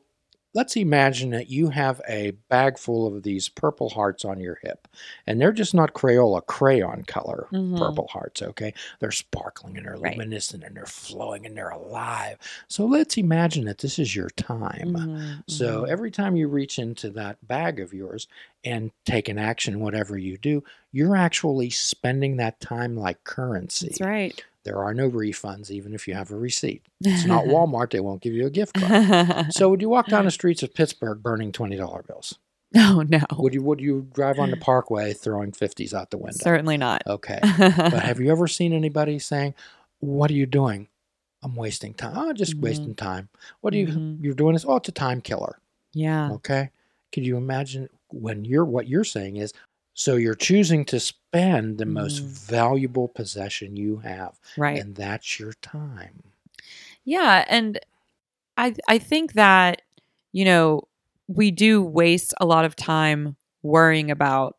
let's 0.56 0.76
imagine 0.78 1.30
that 1.32 1.50
you 1.50 1.70
have 1.70 2.02
a 2.10 2.32
bag 2.50 2.78
full 2.80 3.08
of 3.08 3.24
these 3.24 3.50
purple 3.50 3.90
hearts 3.90 4.26
on 4.26 4.40
your 4.40 4.56
hip, 4.64 4.88
and 5.28 5.40
they're 5.42 5.52
just 5.54 5.76
not 5.76 5.94
Crayola 5.94 6.46
crayon 6.46 7.04
color 7.06 7.52
Mhm. 7.52 7.76
purple 7.76 8.08
hearts. 8.08 8.42
Okay, 8.42 8.74
they're 9.00 9.12
sparkling 9.12 9.78
and 9.78 9.86
they're 9.86 9.98
Right. 10.02 10.26
luminescent 10.26 10.64
and 10.64 10.76
they're 10.78 10.86
flowing 10.86 11.46
and 11.46 11.58
they're 11.58 11.70
alive. 11.70 12.38
So 12.70 12.86
let's 12.86 13.18
imagine 13.18 13.66
that 13.66 13.80
this 13.80 14.00
is 14.00 14.16
your 14.16 14.30
time. 14.32 14.94
Mhm, 14.94 15.44
So 15.48 15.84
mhm. 15.84 15.86
every 15.86 16.12
time 16.12 16.36
you 16.38 16.48
reach 16.48 16.80
into 16.80 17.10
that 17.12 17.46
bag 17.48 17.80
of 17.82 17.94
yours 17.94 18.28
and 18.64 18.92
take 19.06 19.30
an 19.30 19.38
action, 19.38 19.80
whatever 19.82 20.18
you 20.18 20.38
do, 20.38 20.64
you're 20.92 21.16
actually 21.18 21.70
spending 21.70 22.38
that 22.38 22.60
time 22.62 22.96
like 22.96 23.24
currency. 23.26 23.92
that's 23.92 24.02
right. 24.02 24.44
There 24.66 24.84
are 24.84 24.94
no 24.94 25.10
refunds, 25.10 25.72
even 25.72 25.94
if 25.94 26.08
you 26.08 26.14
have 26.16 26.32
a 26.32 26.36
receipt. 26.36 26.82
It's 27.02 27.26
not 27.26 27.46
Walmart, 27.46 27.92
they 27.92 28.02
won't 28.02 28.22
give 28.22 28.34
you 28.34 28.46
a 28.46 28.50
gift 28.50 28.74
card. 28.74 29.54
So 29.54 29.70
would 29.70 29.82
you 29.82 29.88
walk 29.90 30.08
down 30.08 30.26
the 30.26 30.32
streets 30.40 30.62
of 30.64 30.74
Pittsburgh 30.74 31.24
burning 31.24 31.52
twenty 31.54 31.78
dollar 31.78 32.04
bills? 32.04 32.38
no, 32.74 33.04
no, 33.04 33.22
Would 33.38 33.54
you 33.54 33.62
would 33.64 33.80
you 33.80 34.08
drive 34.14 34.38
on 34.40 34.50
the 34.52 34.58
parkway 34.72 35.14
throwing 35.14 35.54
fifties 35.54 35.94
out 35.94 36.10
the 36.12 36.18
window? 36.18 36.40
certainly 36.42 36.76
not. 36.78 37.04
Okay. 37.08 37.40
But 37.42 38.02
have 38.04 38.20
you 38.20 38.30
ever 38.32 38.48
seen 38.48 38.74
anybody 38.74 39.18
saying, 39.20 39.54
What 40.00 40.30
are 40.32 40.34
you 40.36 40.46
doing? 40.46 40.90
I'm 41.44 41.56
wasting 41.56 41.94
time. 41.94 42.14
Oh, 42.18 42.34
just 42.34 42.58
Mhm. 42.58 42.62
wasting 42.62 42.96
time. 42.96 43.30
What 43.62 43.74
are 43.74 43.78
you 43.78 43.88
Mhm. 43.88 44.18
you're 44.24 44.34
doing 44.34 44.54
this? 44.54 44.66
Oh, 44.68 44.76
it's 44.78 44.90
a 44.90 44.92
time 44.92 45.22
killer. 45.22 45.60
yeah. 45.94 46.32
Okay. 46.32 46.72
Could 47.14 47.26
you 47.26 47.38
imagine 47.38 47.88
when 48.10 48.44
you're 48.44 48.66
what 48.66 48.88
you're 48.90 49.04
saying 49.06 49.38
is 49.38 49.54
so 49.96 50.16
you're 50.18 50.36
choosing 50.36 50.86
to 50.86 51.00
spend 51.00 51.80
the 51.80 51.86
most 51.88 52.22
Mm. 52.24 52.28
valuable 52.50 53.08
possession 53.08 53.75
you 53.78 53.98
have, 53.98 54.40
Right. 54.58 54.80
and 54.82 54.96
that's 54.96 55.40
your 55.40 55.54
time. 55.54 56.22
Yeah, 57.06 57.46
and 57.50 57.80
I 58.58 58.75
I 58.90 58.98
think 59.00 59.34
that 59.34 59.82
you 60.34 60.46
know 60.46 60.88
we 61.28 61.52
do 61.52 61.84
waste 61.84 62.34
a 62.42 62.46
lot 62.46 62.66
of 62.66 62.75
time 62.75 63.36
worrying 63.64 64.12
about 64.12 64.58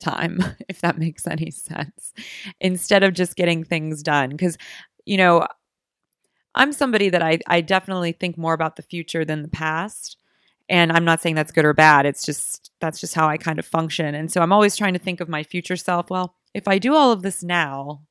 time 0.00 0.38
if 0.68 0.80
that 0.82 0.98
makes 0.98 1.26
any 1.26 1.50
sense 1.50 2.14
instead 2.60 3.02
of 3.04 3.14
just 3.14 3.36
getting 3.36 3.64
things 3.64 4.02
done 4.02 4.36
cuz 4.38 4.56
you 5.06 5.16
know 5.18 5.46
I'm 6.54 6.72
somebody 6.72 7.08
that 7.10 7.22
I 7.22 7.38
I 7.46 7.60
definitely 7.60 8.12
think 8.12 8.38
more 8.38 8.54
about 8.54 8.76
the 8.76 8.82
future 8.82 9.24
than 9.24 9.42
the 9.42 9.48
past 9.48 10.16
and 10.68 10.92
I'm 10.92 11.04
not 11.04 11.20
saying 11.20 11.34
that's 11.34 11.52
good 11.52 11.64
or 11.64 11.74
bad. 11.74 12.06
It's 12.06 12.24
just 12.24 12.70
that's 12.80 13.00
just 13.00 13.14
how 13.14 13.28
I 13.28 13.36
kind 13.36 13.58
of 13.58 13.66
function. 13.66 14.14
And 14.14 14.30
so 14.30 14.40
I'm 14.40 14.52
always 14.52 14.76
trying 14.76 14.92
to 14.94 14.98
think 14.98 15.20
of 15.20 15.28
my 15.28 15.42
future 15.42 15.76
self. 15.76 16.10
Well 16.10 16.34
if 16.54 16.68
I 16.68 16.78
do 16.78 16.94
all 16.94 17.12
of 17.12 17.22
this 17.22 17.42
now 17.42 18.02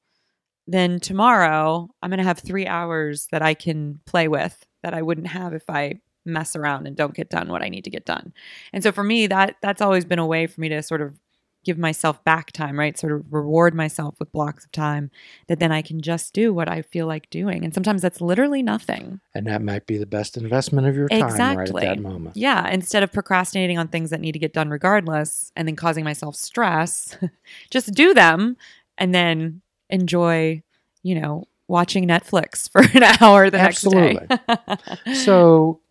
then 0.68 1.00
tomorrow 1.00 1.90
I'm 2.02 2.10
going 2.10 2.18
to 2.18 2.24
have 2.24 2.40
three 2.40 2.68
hours 2.68 3.28
that 3.32 3.42
I 3.42 3.54
can 3.54 4.00
play 4.06 4.28
with 4.28 4.66
that 4.84 4.94
I 4.94 5.02
wouldn't 5.02 5.28
have 5.28 5.54
if 5.54 5.70
I 5.70 6.00
mess 6.26 6.56
around 6.56 6.88
and 6.88 6.96
don't 6.96 7.14
get 7.14 7.30
done 7.30 7.50
what 7.50 7.62
I 7.62 7.70
need 7.70 7.84
to 7.84 7.90
get 7.90 8.06
done. 8.06 8.34
And 8.74 8.82
so 8.82 8.92
for 8.92 9.04
me, 9.04 9.28
that 9.28 9.58
that's 9.62 9.82
always 9.82 10.06
been 10.06 10.20
a 10.20 10.26
way 10.26 10.48
for 10.48 10.60
me 10.60 10.70
to 10.70 10.82
sort 10.82 11.02
of 11.02 11.20
give 11.66 11.78
myself 11.78 12.24
back 12.24 12.52
time, 12.52 12.80
right? 12.80 12.98
Sort 12.98 13.12
of 13.12 13.26
reward 13.34 13.74
myself 13.74 14.16
with 14.20 14.32
blocks 14.32 14.64
of 14.64 14.72
time 14.72 15.12
that 15.48 15.60
then 15.60 15.72
I 15.72 15.82
can 15.82 16.00
just 16.00 16.34
do 16.34 16.54
what 16.54 16.70
I 16.70 16.84
feel 16.84 17.08
like 17.08 17.30
doing. 17.30 17.66
And 17.66 17.74
sometimes 17.74 18.02
that's 18.02 18.22
literally 18.22 18.64
nothing. 18.64 19.20
And 19.34 19.48
that 19.48 19.62
might 19.62 19.88
be 19.88 19.98
the 19.98 20.06
best 20.06 20.38
investment 20.38 20.88
of 20.88 20.96
your 20.96 21.10
time 21.10 21.22
right 21.22 21.32
Exactly. 21.32 21.86
at 21.86 21.98
that 21.98 22.02
moment. 22.02 22.38
Yeah. 22.38 22.70
Instead 22.70 23.04
of 23.04 23.12
procrastinating 23.12 23.78
on 23.78 23.88
things 23.88 24.12
that 24.12 24.22
need 24.22 24.34
to 24.34 24.40
get 24.40 24.54
done 24.54 24.70
regardless 24.70 25.52
and 25.56 25.68
then 25.68 25.76
causing 25.76 26.04
myself 26.04 26.36
stress, 26.36 27.18
just 27.72 27.94
do 27.94 28.14
them 28.14 28.56
and 28.98 29.14
then 29.14 29.62
enjoy, 29.90 30.62
you 31.04 31.20
know, 31.20 31.46
watching 31.68 32.08
Netflix 32.08 32.70
for 32.72 32.82
an 32.82 33.04
hour 33.20 33.50
the 33.50 33.60
Absolutely. 33.60 34.28
next 34.30 34.48
day. 34.48 35.14
So 35.16 35.82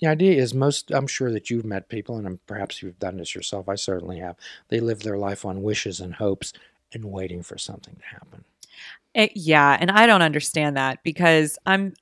the 0.00 0.06
idea 0.06 0.40
is 0.40 0.54
most 0.54 0.90
I'm 0.90 1.06
sure 1.06 1.32
that 1.32 1.50
you've 1.50 1.64
met 1.64 1.88
people 1.88 2.16
and 2.16 2.44
perhaps 2.46 2.82
you've 2.82 2.98
done 2.98 3.16
this 3.16 3.34
yourself. 3.34 3.68
I 3.68 3.74
certainly 3.74 4.18
have. 4.18 4.36
They 4.68 4.80
live 4.80 5.00
their 5.00 5.18
life 5.18 5.44
on 5.44 5.62
wishes 5.62 6.00
and 6.00 6.14
hopes 6.14 6.52
and 6.92 7.04
waiting 7.04 7.42
for 7.42 7.58
something 7.58 7.96
to 7.96 8.06
happen. 8.06 8.44
Eh, 9.14 9.28
yeah, 9.34 9.76
and 9.80 9.90
I 9.90 10.06
don't 10.06 10.22
understand 10.22 10.76
that 10.76 11.02
because 11.02 11.58
I'm 11.66 11.94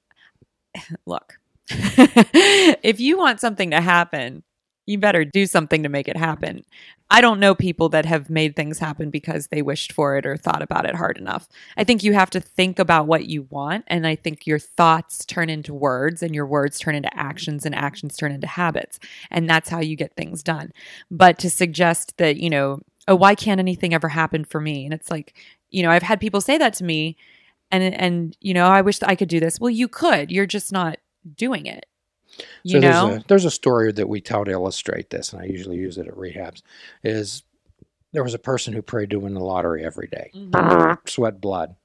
look. 1.06 1.38
if 1.68 3.00
you 3.00 3.16
want 3.16 3.40
something 3.40 3.70
to 3.70 3.80
happen, 3.80 4.42
you 4.86 4.98
better 4.98 5.24
do 5.24 5.46
something 5.46 5.82
to 5.84 5.88
make 5.88 6.08
it 6.08 6.16
happen. 6.16 6.64
I 7.12 7.20
don't 7.20 7.40
know 7.40 7.54
people 7.54 7.90
that 7.90 8.06
have 8.06 8.30
made 8.30 8.56
things 8.56 8.78
happen 8.78 9.10
because 9.10 9.48
they 9.48 9.60
wished 9.60 9.92
for 9.92 10.16
it 10.16 10.24
or 10.24 10.34
thought 10.34 10.62
about 10.62 10.86
it 10.86 10.94
hard 10.94 11.18
enough. 11.18 11.46
I 11.76 11.84
think 11.84 12.02
you 12.02 12.14
have 12.14 12.30
to 12.30 12.40
think 12.40 12.78
about 12.78 13.06
what 13.06 13.26
you 13.26 13.42
want 13.50 13.84
and 13.86 14.06
I 14.06 14.16
think 14.16 14.46
your 14.46 14.58
thoughts 14.58 15.26
turn 15.26 15.50
into 15.50 15.74
words 15.74 16.22
and 16.22 16.34
your 16.34 16.46
words 16.46 16.78
turn 16.78 16.94
into 16.94 17.14
actions 17.14 17.66
and 17.66 17.74
actions 17.74 18.16
turn 18.16 18.32
into 18.32 18.46
habits. 18.46 18.98
And 19.30 19.46
that's 19.46 19.68
how 19.68 19.80
you 19.80 19.94
get 19.94 20.16
things 20.16 20.42
done. 20.42 20.72
But 21.10 21.38
to 21.40 21.50
suggest 21.50 22.16
that, 22.16 22.38
you 22.38 22.48
know, 22.48 22.80
oh, 23.06 23.16
why 23.16 23.34
can't 23.34 23.60
anything 23.60 23.92
ever 23.92 24.08
happen 24.08 24.46
for 24.46 24.58
me? 24.62 24.86
And 24.86 24.94
it's 24.94 25.10
like, 25.10 25.34
you 25.68 25.82
know, 25.82 25.90
I've 25.90 26.02
had 26.02 26.18
people 26.18 26.40
say 26.40 26.56
that 26.56 26.72
to 26.74 26.84
me 26.84 27.18
and 27.70 27.94
and 27.94 28.36
you 28.40 28.54
know, 28.54 28.68
I 28.68 28.80
wish 28.80 29.02
I 29.02 29.16
could 29.16 29.28
do 29.28 29.38
this. 29.38 29.60
Well, 29.60 29.68
you 29.68 29.86
could. 29.86 30.30
You're 30.30 30.46
just 30.46 30.72
not 30.72 30.96
doing 31.36 31.66
it. 31.66 31.84
You 32.62 32.72
so 32.72 32.80
know? 32.80 33.06
there's 33.08 33.20
a 33.22 33.24
there's 33.28 33.44
a 33.44 33.50
story 33.50 33.92
that 33.92 34.08
we 34.08 34.20
tell 34.20 34.44
to 34.44 34.50
illustrate 34.50 35.10
this, 35.10 35.32
and 35.32 35.40
I 35.42 35.46
usually 35.46 35.76
use 35.76 35.98
it 35.98 36.06
at 36.08 36.14
rehabs. 36.14 36.62
Is 37.02 37.42
there 38.12 38.22
was 38.24 38.34
a 38.34 38.38
person 38.38 38.74
who 38.74 38.82
prayed 38.82 39.10
to 39.10 39.18
win 39.20 39.34
the 39.34 39.40
lottery 39.40 39.84
every 39.84 40.06
day, 40.06 40.30
Mhm. 40.34 41.08
sweat 41.08 41.40
blood. 41.40 41.76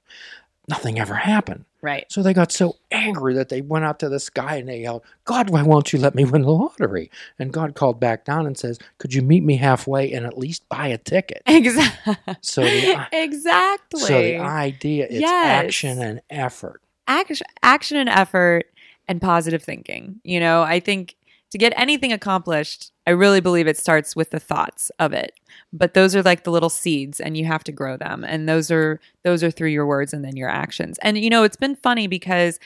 Nothing 0.69 0.99
ever 0.99 1.13
happened. 1.15 1.63
Right. 1.81 2.05
So 2.11 2.21
they 2.21 2.33
got 2.33 2.51
so 2.51 2.75
angry 2.91 3.33
that 3.35 3.47
they 3.47 3.61
went 3.61 3.85
out 3.85 3.99
to 3.99 4.09
the 4.09 4.19
sky 4.19 4.57
and 4.57 4.67
they 4.67 4.81
yelled, 4.81 5.03
God, 5.23 5.49
why 5.49 5.61
won't 5.61 5.93
you 5.93 5.99
let 5.99 6.13
me 6.15 6.25
win 6.25 6.41
the 6.41 6.51
lottery? 6.51 7.09
And 7.39 7.53
God 7.53 7.73
called 7.75 8.01
back 8.01 8.25
down 8.25 8.45
and 8.45 8.57
says, 8.57 8.77
Could 8.97 9.13
you 9.13 9.21
meet 9.21 9.43
me 9.45 9.55
halfway 9.55 10.11
and 10.11 10.25
at 10.25 10.37
least 10.37 10.67
buy 10.67 10.87
a 10.87 10.97
ticket? 10.97 11.43
Exactly. 11.47 12.17
So 12.41 12.63
the, 12.63 13.07
exactly. 13.13 13.99
so 14.01 14.21
the 14.21 14.37
idea 14.39 15.05
it's 15.05 15.21
Yes. 15.21 15.65
action 15.65 16.01
and 16.01 16.21
effort. 16.29 16.81
action, 17.07 17.47
action 17.63 17.95
and 17.97 18.09
effort 18.09 18.65
and 19.07 19.21
positive 19.21 19.63
thinking. 19.63 20.19
You 20.23 20.39
know, 20.39 20.63
I 20.63 20.79
think 20.79 21.15
to 21.51 21.57
get 21.57 21.73
anything 21.77 22.11
accomplished, 22.11 22.91
I 23.05 23.11
really 23.11 23.39
believe 23.39 23.67
it 23.67 23.77
starts 23.77 24.15
with 24.15 24.31
the 24.31 24.39
thoughts 24.39 24.91
of 24.99 25.13
it. 25.13 25.31
But 25.71 25.93
those 25.93 26.15
are 26.15 26.21
like 26.21 26.43
the 26.43 26.51
little 26.51 26.69
seeds 26.69 27.19
and 27.19 27.37
you 27.37 27.45
have 27.45 27.63
to 27.65 27.71
grow 27.71 27.95
them. 27.95 28.25
And 28.25 28.49
those 28.49 28.69
are 28.69 28.99
those 29.23 29.43
are 29.43 29.51
through 29.51 29.69
your 29.69 29.85
words 29.85 30.13
and 30.13 30.25
then 30.25 30.35
your 30.35 30.49
actions. 30.49 30.97
And 31.01 31.17
you 31.17 31.29
know, 31.29 31.43
it's 31.43 31.55
been 31.55 31.75
funny 31.75 32.07
because 32.07 32.59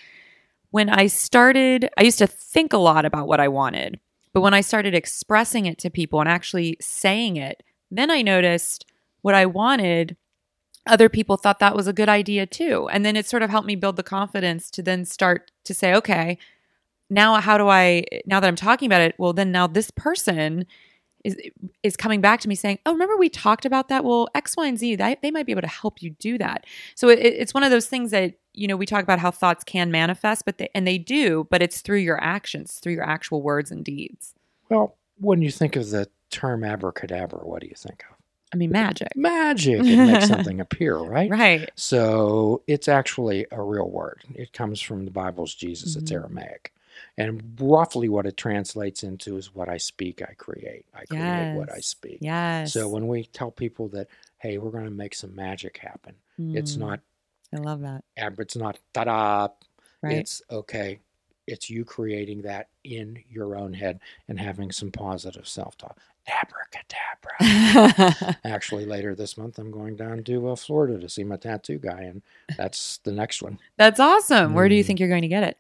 when 0.72 0.90
I 0.90 1.08
started, 1.08 1.90
I 1.98 2.04
used 2.04 2.20
to 2.20 2.28
think 2.28 2.74
a 2.74 2.78
lot 2.78 3.06
about 3.06 3.28
what 3.28 3.40
I 3.40 3.50
wanted. 3.50 4.00
But 4.34 4.42
when 4.42 4.54
I 4.54 4.62
started 4.62 4.96
expressing 4.96 5.66
it 5.66 5.78
to 5.80 5.90
people 5.90 6.22
and 6.22 6.30
actually 6.30 6.78
saying 6.80 7.36
it, 7.36 7.62
then 7.92 8.10
I 8.10 8.22
noticed 8.22 8.86
what 9.22 9.36
I 9.36 9.46
wanted 9.46 10.16
other 10.88 11.10
people 11.10 11.38
thought 11.38 11.60
that 11.60 11.76
was 11.76 11.88
a 11.88 11.94
good 11.94 12.10
idea 12.10 12.46
too. 12.46 12.90
And 12.92 13.06
then 13.06 13.16
it 13.16 13.28
sort 13.28 13.44
of 13.44 13.50
helped 13.50 13.68
me 13.68 13.76
build 13.76 13.96
the 13.96 14.04
confidence 14.04 14.72
to 14.72 14.82
then 14.82 15.06
start 15.06 15.52
to 15.66 15.74
say, 15.74 15.94
okay, 15.94 16.38
now 17.10 17.40
how 17.40 17.58
do 17.58 17.68
I 17.68 18.06
now 18.26 18.40
that 18.40 18.48
I'm 18.48 18.56
talking 18.56 18.88
about 18.88 19.02
it, 19.02 19.16
well 19.18 19.34
then 19.34 19.52
now 19.52 19.68
this 19.68 19.92
person 19.92 20.66
is 21.24 21.38
is 21.84 21.96
coming 21.96 22.22
back 22.22 22.40
to 22.42 22.48
me 22.48 22.56
saying, 22.56 22.80
"Oh, 22.86 22.94
remember 22.94 23.18
we 23.18 23.30
talked 23.30 23.66
about 23.66 23.90
that? 23.90 24.04
Well, 24.04 24.28
X, 24.34 24.58
Y, 24.58 24.68
and 24.68 24.78
Z, 24.78 24.96
they, 24.96 25.18
they 25.22 25.32
might 25.32 25.46
be 25.46 25.52
able 25.52 25.62
to 25.62 25.68
help 25.68 26.02
you 26.02 26.12
do 26.12 26.38
that." 26.38 26.66
So 26.96 27.10
it, 27.10 27.20
it's 27.20 27.54
one 27.54 27.64
of 27.64 27.72
those 27.72 27.88
things 27.88 28.12
that 28.12 28.36
you 28.54 28.68
know 28.68 28.76
we 28.76 28.86
talk 28.86 29.04
about 29.04 29.20
how 29.20 29.32
thoughts 29.32 29.64
can 29.64 29.92
manifest, 29.92 30.46
but 30.46 30.58
they, 30.58 30.70
and 30.74 30.88
they 30.88 30.98
do, 30.98 31.48
but 31.50 31.62
it's 31.62 31.82
through 31.82 32.00
your 32.00 32.22
actions, 32.24 32.80
through 32.80 32.94
your 32.94 33.08
actual 33.08 33.42
words 33.42 33.72
and 33.72 33.86
deeds. 33.86 34.34
Well, 34.70 34.98
when 35.20 35.42
you 35.42 35.52
think 35.52 35.76
of 35.76 35.90
the 35.92 36.08
term 36.32 36.64
abracadabra, 36.64 37.46
what 37.46 37.62
do 37.62 37.68
you 37.68 37.76
think 37.76 38.04
of? 38.10 38.18
I 38.54 38.58
mean, 38.58 38.72
magic, 38.72 39.16
Magic. 39.16 39.80
It 39.88 39.98
makes 39.98 40.28
something 40.28 40.60
appear, 40.66 40.98
right? 40.98 41.30
right? 41.32 41.70
So 41.76 42.62
it's 42.68 42.88
actually 42.88 43.46
a 43.52 43.62
real 43.62 43.90
word. 43.90 44.24
It 44.36 44.52
comes 44.54 44.82
from 44.82 45.06
the 45.06 45.12
Bible's 45.12 45.56
Jesus. 45.56 45.96
It's 45.96 46.12
Mhm. 46.12 46.16
Aramaic. 46.16 46.74
And 47.18 47.58
roughly 47.60 48.10
what 48.10 48.26
it 48.26 48.36
translates 48.38 49.04
into 49.04 49.38
is 49.38 49.56
what 49.56 49.70
I 49.70 49.78
speak, 49.78 50.22
I 50.22 50.34
create. 50.34 50.86
I 50.94 51.06
create 51.06 51.56
what 51.56 51.72
I 51.72 51.80
speak. 51.80 52.18
Yes. 52.22 52.74
So 52.74 52.90
when 52.90 53.08
we 53.08 53.24
tell 53.26 53.52
people 53.52 53.88
that, 53.90 54.08
hey, 54.40 54.58
we're 54.58 54.72
going 54.72 54.86
to 54.86 54.92
make 54.92 55.16
some 55.16 55.34
magic 55.36 55.78
happen, 55.78 56.16
it's 56.54 56.76
Mm, 56.76 56.80
not 56.80 57.00
I 57.54 57.58
love 57.58 57.82
that. 57.82 58.04
it's 58.18 58.56
not 58.56 58.80
ta-da. 58.94 59.50
Right. 60.02 60.18
It's 60.18 60.42
okay. 60.50 61.00
It's 61.52 61.70
you 61.70 61.84
creating 61.84 62.44
that 62.44 62.70
in 62.86 63.22
your 63.30 63.58
own 63.58 63.74
head 63.74 64.00
and 64.30 64.40
having 64.40 64.72
some 64.72 64.90
positive 64.90 65.46
self-talk. 65.48 65.98
Abracadabra. 66.28 68.38
Actually, 68.46 68.86
later 68.86 69.16
this 69.16 69.38
month, 69.38 69.58
I'm 69.60 69.72
going 69.72 69.96
down 69.96 70.24
to 70.24 70.50
uh, 70.50 70.56
Florida 70.56 71.00
to 71.00 71.10
see 71.10 71.24
my 71.24 71.36
tattoo 71.36 71.78
guy, 71.78 72.02
and 72.04 72.22
that's 72.58 72.98
the 73.00 73.12
next 73.12 73.42
one. 73.42 73.60
That's 73.78 74.00
awesome. 74.00 74.54
Where 74.54 74.70
do 74.70 74.76
you 74.76 74.84
Mm. 74.84 74.88
think 74.88 75.00
you're 75.00 75.10
going 75.10 75.24
to 75.24 75.28
get 75.28 75.44
it? 75.44 75.58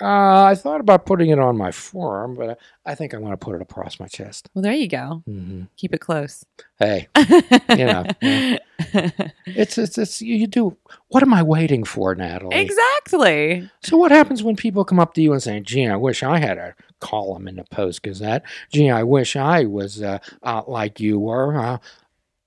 Uh, 0.00 0.44
I 0.44 0.54
thought 0.54 0.80
about 0.80 1.06
putting 1.06 1.30
it 1.30 1.38
on 1.40 1.56
my 1.56 1.72
forearm, 1.72 2.34
but 2.36 2.50
I, 2.86 2.92
I 2.92 2.94
think 2.94 3.12
I'm 3.12 3.20
going 3.20 3.32
to 3.32 3.36
put 3.36 3.56
it 3.56 3.62
across 3.62 3.98
my 3.98 4.06
chest. 4.06 4.48
Well, 4.54 4.62
there 4.62 4.72
you 4.72 4.86
go. 4.88 5.22
hmm 5.26 5.64
Keep 5.76 5.94
it 5.94 5.98
close. 5.98 6.44
Hey, 6.78 7.08
you 7.70 7.84
know, 7.84 8.06
yeah. 8.22 8.58
it's, 9.46 9.76
it's 9.76 9.98
it's 9.98 10.22
you 10.22 10.46
do. 10.46 10.76
What 11.08 11.22
am 11.24 11.34
I 11.34 11.42
waiting 11.42 11.82
for, 11.84 12.14
Natalie? 12.14 12.56
exactly. 12.60 13.68
So 13.82 13.96
what 13.96 14.12
happens 14.12 14.42
when 14.42 14.54
people 14.56 14.84
come 14.84 15.00
up 15.00 15.14
to 15.14 15.22
you 15.22 15.32
and 15.32 15.42
say, 15.42 15.58
"Gee, 15.60 15.86
I 15.86 15.96
wish 15.96 16.22
I 16.22 16.38
had 16.38 16.58
a 16.58 16.74
column 17.00 17.48
in 17.48 17.56
the 17.56 17.64
Post 17.64 18.02
Gazette. 18.02 18.44
Gee, 18.72 18.90
I 18.90 19.02
wish 19.02 19.34
I 19.36 19.64
was 19.64 20.02
uh, 20.02 20.18
uh, 20.44 20.62
like 20.66 21.00
you 21.00 21.18
were." 21.18 21.56
Uh, 21.56 21.78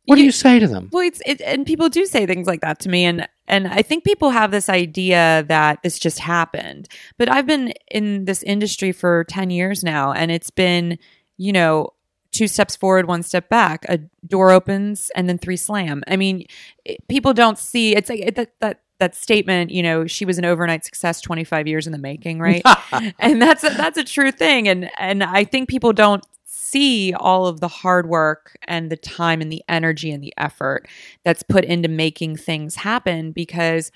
what 0.05 0.15
do 0.15 0.21
You- 0.21 0.27
you 0.27 0.31
say 0.31 0.57
to 0.59 0.67
them? 0.67 0.89
Well, 0.91 1.05
it's 1.05 1.21
it, 1.25 1.41
and 1.41 1.65
people 1.65 1.89
do 1.89 2.05
say 2.05 2.25
things 2.25 2.47
like 2.47 2.61
that 2.61 2.79
to 2.81 2.89
me, 2.89 3.05
and 3.05 3.27
and 3.47 3.67
I 3.67 3.81
think 3.81 4.03
people 4.03 4.29
have 4.29 4.51
this 4.51 4.69
idea 4.69 5.45
that 5.47 5.83
this 5.83 5.99
just 5.99 6.19
happened. 6.19 6.87
But 7.17 7.29
I've 7.29 7.45
been 7.45 7.73
in 7.89 8.25
this 8.25 8.43
industry 8.43 8.91
for 8.91 9.23
ten 9.25 9.49
years 9.49 9.83
now, 9.83 10.11
and 10.13 10.31
it's 10.31 10.49
been, 10.49 10.97
you 11.37 11.51
know, 11.51 11.89
two 12.31 12.47
steps 12.47 12.75
forward, 12.75 13.07
one 13.07 13.23
step 13.23 13.49
back. 13.49 13.85
A 13.89 13.99
door 14.25 14.51
opens, 14.51 15.11
and 15.15 15.27
then 15.27 15.37
three 15.37 15.57
slam. 15.57 16.03
I 16.07 16.15
mean, 16.15 16.45
it, 16.85 17.05
people 17.07 17.33
don't 17.33 17.57
see. 17.57 17.95
It's 17.95 18.09
like 18.09 18.19
it, 18.19 18.35
that 18.35 18.53
that 18.59 18.81
that 18.99 19.15
statement. 19.15 19.71
You 19.71 19.83
know, 19.83 20.07
she 20.07 20.25
was 20.25 20.37
an 20.37 20.45
overnight 20.45 20.85
success, 20.85 21.19
twenty 21.19 21.43
five 21.43 21.67
years 21.67 21.87
in 21.87 21.91
the 21.91 21.99
making, 21.99 22.39
right? 22.39 22.63
and 23.19 23.41
that's 23.41 23.63
a, 23.63 23.69
that's 23.69 23.97
a 23.97 24.03
true 24.03 24.31
thing 24.31 24.67
and 24.67 24.89
and 24.97 25.23
I 25.23 25.43
think 25.43 25.69
people 25.69 25.93
don't 25.93 26.23
see 26.71 27.13
all 27.13 27.47
of 27.47 27.59
the 27.59 27.67
hard 27.67 28.07
work 28.07 28.57
and 28.67 28.89
the 28.89 28.97
time 28.97 29.41
and 29.41 29.51
the 29.51 29.63
energy 29.67 30.11
and 30.11 30.23
the 30.23 30.33
effort 30.37 30.87
that's 31.23 31.43
put 31.43 31.65
into 31.65 31.89
making 31.89 32.37
things 32.37 32.75
happen 32.75 33.31
because 33.31 33.91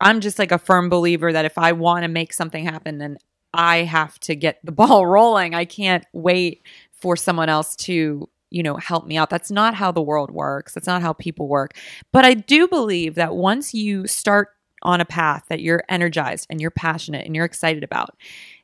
I'm 0.00 0.20
just 0.20 0.38
like 0.38 0.52
a 0.52 0.58
firm 0.58 0.88
believer 0.88 1.32
that 1.32 1.44
if 1.44 1.58
I 1.58 1.72
want 1.72 2.04
to 2.04 2.08
make 2.08 2.32
something 2.32 2.64
happen 2.64 2.98
then 2.98 3.18
I 3.52 3.78
have 3.78 4.18
to 4.20 4.36
get 4.36 4.60
the 4.64 4.72
ball 4.80 5.06
rolling. 5.06 5.54
I 5.54 5.64
can't 5.64 6.04
wait 6.12 6.62
for 6.92 7.16
someone 7.16 7.48
else 7.48 7.74
to 7.76 8.28
you 8.50 8.62
know 8.62 8.76
help 8.76 9.06
me 9.06 9.16
out. 9.16 9.30
That's 9.30 9.50
not 9.50 9.74
how 9.74 9.92
the 9.92 10.02
world 10.02 10.30
works. 10.30 10.74
That's 10.74 10.86
not 10.86 11.02
how 11.02 11.12
people 11.12 11.48
work. 11.48 11.76
But 12.12 12.24
i 12.24 12.34
do 12.34 12.68
believe 12.68 13.14
that 13.16 13.34
once 13.34 13.74
you 13.74 14.06
start 14.06 14.48
on 14.82 15.00
a 15.00 15.04
path 15.04 15.44
that 15.48 15.60
you're 15.60 15.82
energized 15.88 16.46
and 16.48 16.60
you're 16.60 16.70
passionate 16.70 17.26
and 17.26 17.36
you're 17.36 17.44
excited 17.44 17.84
about 17.84 18.16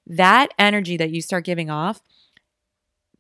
that 0.07 0.55
energy 0.59 0.97
that 0.97 1.11
you 1.11 1.21
start 1.21 1.45
giving 1.45 1.69
off 1.69 2.01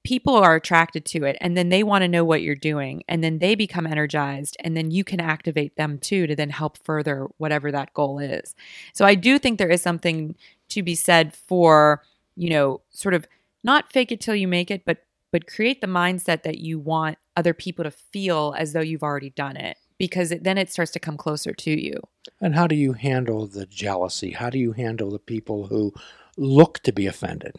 people 0.06 0.36
are 0.36 0.54
attracted 0.54 1.04
to 1.04 1.24
it 1.24 1.36
and 1.40 1.56
then 1.56 1.68
they 1.68 1.82
want 1.82 2.02
to 2.02 2.08
know 2.08 2.24
what 2.24 2.40
you're 2.40 2.54
doing 2.54 3.02
and 3.08 3.24
then 3.24 3.40
they 3.40 3.56
become 3.56 3.88
energized 3.88 4.56
and 4.60 4.76
then 4.76 4.92
you 4.92 5.02
can 5.02 5.18
activate 5.18 5.74
them 5.74 5.98
too 5.98 6.28
to 6.28 6.36
then 6.36 6.48
help 6.48 6.78
further 6.84 7.26
whatever 7.38 7.72
that 7.72 7.92
goal 7.92 8.20
is 8.20 8.54
so 8.92 9.04
i 9.04 9.16
do 9.16 9.36
think 9.36 9.58
there 9.58 9.68
is 9.68 9.82
something 9.82 10.36
to 10.68 10.80
be 10.80 10.94
said 10.94 11.34
for 11.34 12.04
you 12.36 12.48
know 12.48 12.80
sort 12.90 13.14
of 13.14 13.26
not 13.64 13.92
fake 13.92 14.12
it 14.12 14.20
till 14.20 14.36
you 14.36 14.46
make 14.46 14.70
it 14.70 14.84
but 14.84 14.98
but 15.32 15.48
create 15.48 15.80
the 15.80 15.88
mindset 15.88 16.44
that 16.44 16.58
you 16.58 16.78
want 16.78 17.18
other 17.36 17.52
people 17.52 17.82
to 17.82 17.90
feel 17.90 18.54
as 18.56 18.72
though 18.72 18.80
you've 18.80 19.02
already 19.02 19.30
done 19.30 19.56
it 19.56 19.76
because 19.98 20.30
it, 20.30 20.44
then 20.44 20.56
it 20.56 20.70
starts 20.70 20.92
to 20.92 21.00
come 21.00 21.16
closer 21.16 21.52
to 21.52 21.72
you 21.72 22.00
And 22.40 22.54
how 22.54 22.66
do 22.66 22.76
you 22.76 22.92
handle 22.92 23.46
the 23.46 23.66
jealousy? 23.66 24.32
How 24.32 24.50
do 24.50 24.58
you 24.58 24.72
handle 24.72 25.10
the 25.10 25.18
people 25.18 25.66
who 25.66 25.92
look 26.36 26.80
to 26.80 26.92
be 26.92 27.06
offended? 27.06 27.56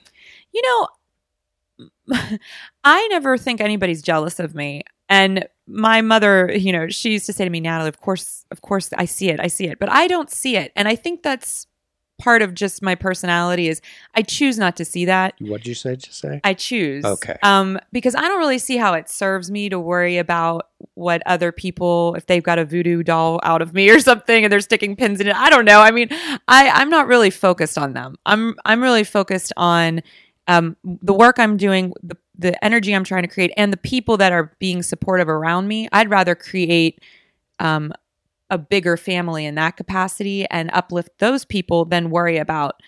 You 0.54 0.62
know, 0.62 0.88
I 2.84 3.08
never 3.10 3.38
think 3.38 3.62
anybody's 3.62 4.02
jealous 4.02 4.40
of 4.40 4.56
me. 4.56 4.84
And 5.10 5.48
my 5.68 6.02
mother, 6.02 6.52
you 6.54 6.72
know, 6.72 6.90
she 6.90 7.12
used 7.12 7.26
to 7.28 7.34
say 7.34 7.44
to 7.44 7.50
me, 7.50 7.60
Natalie, 7.60 7.90
of 7.90 8.02
course, 8.02 8.46
of 8.52 8.62
course, 8.62 8.90
I 8.98 9.06
see 9.06 9.30
it, 9.30 9.40
I 9.40 9.48
see 9.48 9.68
it, 9.68 9.80
but 9.80 9.90
I 9.90 10.08
don't 10.08 10.30
see 10.30 10.58
it. 10.58 10.72
And 10.76 10.88
I 10.88 10.96
think 10.96 11.24
that's 11.24 11.68
part 12.20 12.42
of 12.42 12.54
just 12.54 12.82
my 12.82 12.96
personality 12.96 13.68
is 13.68 13.80
I 14.16 14.24
choose 14.24 14.58
not 14.58 14.76
to 14.78 14.86
see 14.86 15.06
that. 15.06 15.36
What 15.40 15.62
did 15.62 15.68
you 15.68 15.76
say? 15.76 15.96
Just 15.96 16.20
say. 16.20 16.42
I 16.44 16.54
choose. 16.54 17.06
Okay. 17.06 17.38
Um, 17.44 17.80
because 17.92 18.16
I 18.16 18.22
don't 18.22 18.40
really 18.40 18.58
see 18.58 18.78
how 18.78 18.94
it 18.94 19.10
serves 19.10 19.52
me 19.52 19.70
to 19.70 19.80
worry 19.80 20.18
about 20.18 20.70
what 20.96 21.22
other 21.26 21.52
people, 21.52 22.16
if 22.16 22.26
they've 22.26 22.44
got 22.44 22.58
a 22.58 22.66
voodoo 22.66 23.04
doll 23.04 23.40
out 23.44 23.62
of 23.62 23.74
me 23.74 23.90
or 23.90 24.00
something 24.00 24.44
and 24.44 24.52
they're 24.52 24.62
sticking 24.62 24.96
pins 24.96 25.22
in 25.22 25.28
it. 25.28 25.36
I 25.36 25.50
don't 25.50 25.66
know. 25.66 25.80
I 25.80 25.92
mean, 25.92 26.10
I, 26.48 26.70
I'm 26.70 26.90
not 26.90 27.08
really 27.08 27.30
focused 27.30 27.78
on 27.78 27.94
them. 27.94 28.16
I'm 28.26 28.56
I'm 28.66 28.82
really 28.82 29.04
focused 29.04 29.54
on 29.56 30.02
um, 30.48 30.78
the 30.84 31.14
work 31.14 31.40
I'm 31.40 31.58
doing, 31.58 31.94
the 32.02 32.18
the 32.40 32.64
energy 32.64 32.94
I'm 32.94 33.04
trying 33.04 33.24
to 33.24 33.28
create, 33.28 33.52
and 33.58 33.74
the 33.74 33.78
people 33.78 34.18
that 34.18 34.32
are 34.32 34.56
being 34.60 34.84
supportive 34.84 35.28
around 35.28 35.68
me. 35.68 35.90
I'd 35.92 36.10
rather 36.10 36.36
create 36.36 37.02
um, 37.60 37.92
a 38.50 38.58
bigger 38.58 38.96
family 38.96 39.46
in 39.46 39.56
that 39.56 39.76
capacity 39.76 40.46
and 40.50 40.70
uplift 40.72 41.18
those 41.20 41.46
people 41.46 41.86
than 41.86 42.10
worry 42.10 42.38
about 42.38 42.82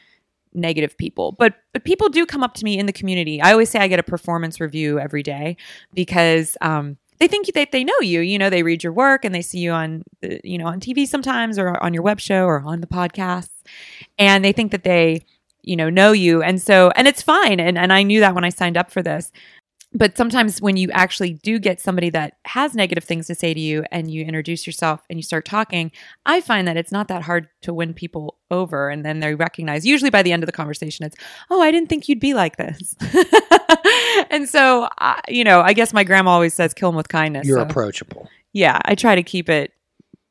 negative 0.53 0.97
people. 0.97 1.33
But 1.33 1.55
but 1.73 1.83
people 1.83 2.09
do 2.09 2.25
come 2.25 2.43
up 2.43 2.53
to 2.55 2.65
me 2.65 2.77
in 2.77 2.85
the 2.85 2.93
community. 2.93 3.41
I 3.41 3.51
always 3.51 3.69
say 3.69 3.79
I 3.79 3.87
get 3.87 3.99
a 3.99 4.03
performance 4.03 4.59
review 4.59 4.99
every 4.99 5.23
day 5.23 5.57
because 5.93 6.57
um, 6.61 6.97
they 7.19 7.27
think 7.27 7.47
that 7.53 7.71
they 7.71 7.83
know 7.83 7.99
you. 8.01 8.21
You 8.21 8.37
know, 8.37 8.49
they 8.49 8.63
read 8.63 8.83
your 8.83 8.93
work 8.93 9.25
and 9.25 9.35
they 9.35 9.41
see 9.41 9.59
you 9.59 9.71
on 9.71 10.03
you 10.43 10.57
know 10.57 10.67
on 10.67 10.79
TV 10.79 11.07
sometimes 11.07 11.59
or 11.59 11.81
on 11.83 11.93
your 11.93 12.03
web 12.03 12.19
show 12.19 12.45
or 12.45 12.61
on 12.61 12.81
the 12.81 12.87
podcasts, 12.87 13.63
and 14.17 14.43
they 14.43 14.51
think 14.51 14.71
that 14.71 14.83
they 14.83 15.23
you 15.69 15.75
know 15.77 15.89
know 15.89 16.11
you. 16.11 16.41
And 16.41 16.61
so 16.61 16.91
and 16.95 17.07
it's 17.07 17.21
fine. 17.21 17.59
And 17.59 17.77
and 17.77 17.93
I 17.93 18.03
knew 18.03 18.19
that 18.21 18.35
when 18.35 18.43
I 18.43 18.49
signed 18.49 18.77
up 18.77 18.89
for 18.91 19.01
this. 19.01 19.31
But 19.91 20.15
sometimes 20.15 20.61
when 20.61 20.77
you 20.77 20.91
actually 20.91 21.33
do 21.33 21.57
get 21.57 21.81
somebody 21.81 22.11
that 22.11 22.33
has 22.45 22.75
negative 22.75 23.03
things 23.03 23.25
to 23.25 23.33
say 23.33 23.55
to 23.55 23.59
you 23.59 23.83
and 23.91 24.11
you 24.11 24.23
introduce 24.23 24.67
yourself 24.67 25.01
and 25.09 25.17
you 25.17 25.23
start 25.23 25.45
talking, 25.45 25.91
I 26.27 26.41
find 26.41 26.67
that 26.67 26.77
it's 26.77 26.91
not 26.91 27.07
that 27.07 27.23
hard 27.23 27.47
to 27.63 27.73
win 27.73 27.95
people 27.95 28.37
over. 28.51 28.89
And 28.91 29.03
then 29.03 29.19
they 29.19 29.33
recognize, 29.33 29.87
usually 29.87 30.11
by 30.11 30.21
the 30.21 30.31
end 30.31 30.43
of 30.43 30.47
the 30.47 30.51
conversation, 30.61 31.07
it's, 31.07 31.15
oh, 31.49 31.59
I 31.63 31.71
didn't 31.71 31.89
think 31.89 32.07
you'd 32.07 32.19
be 32.19 32.35
like 32.35 32.57
this. 32.57 32.93
and 34.29 34.47
so, 34.47 34.87
I, 34.99 35.21
you 35.27 35.43
know, 35.43 35.61
I 35.61 35.73
guess 35.73 35.91
my 35.93 36.03
grandma 36.03 36.31
always 36.31 36.53
says, 36.53 36.73
kill 36.75 36.89
them 36.89 36.95
with 36.95 37.09
kindness. 37.09 37.47
You're 37.47 37.57
So, 37.57 37.63
approachable. 37.63 38.29
yeah, 38.53 38.79
I 38.85 38.93
try 38.93 39.15
to 39.15 39.23
keep 39.23 39.49
it 39.49 39.73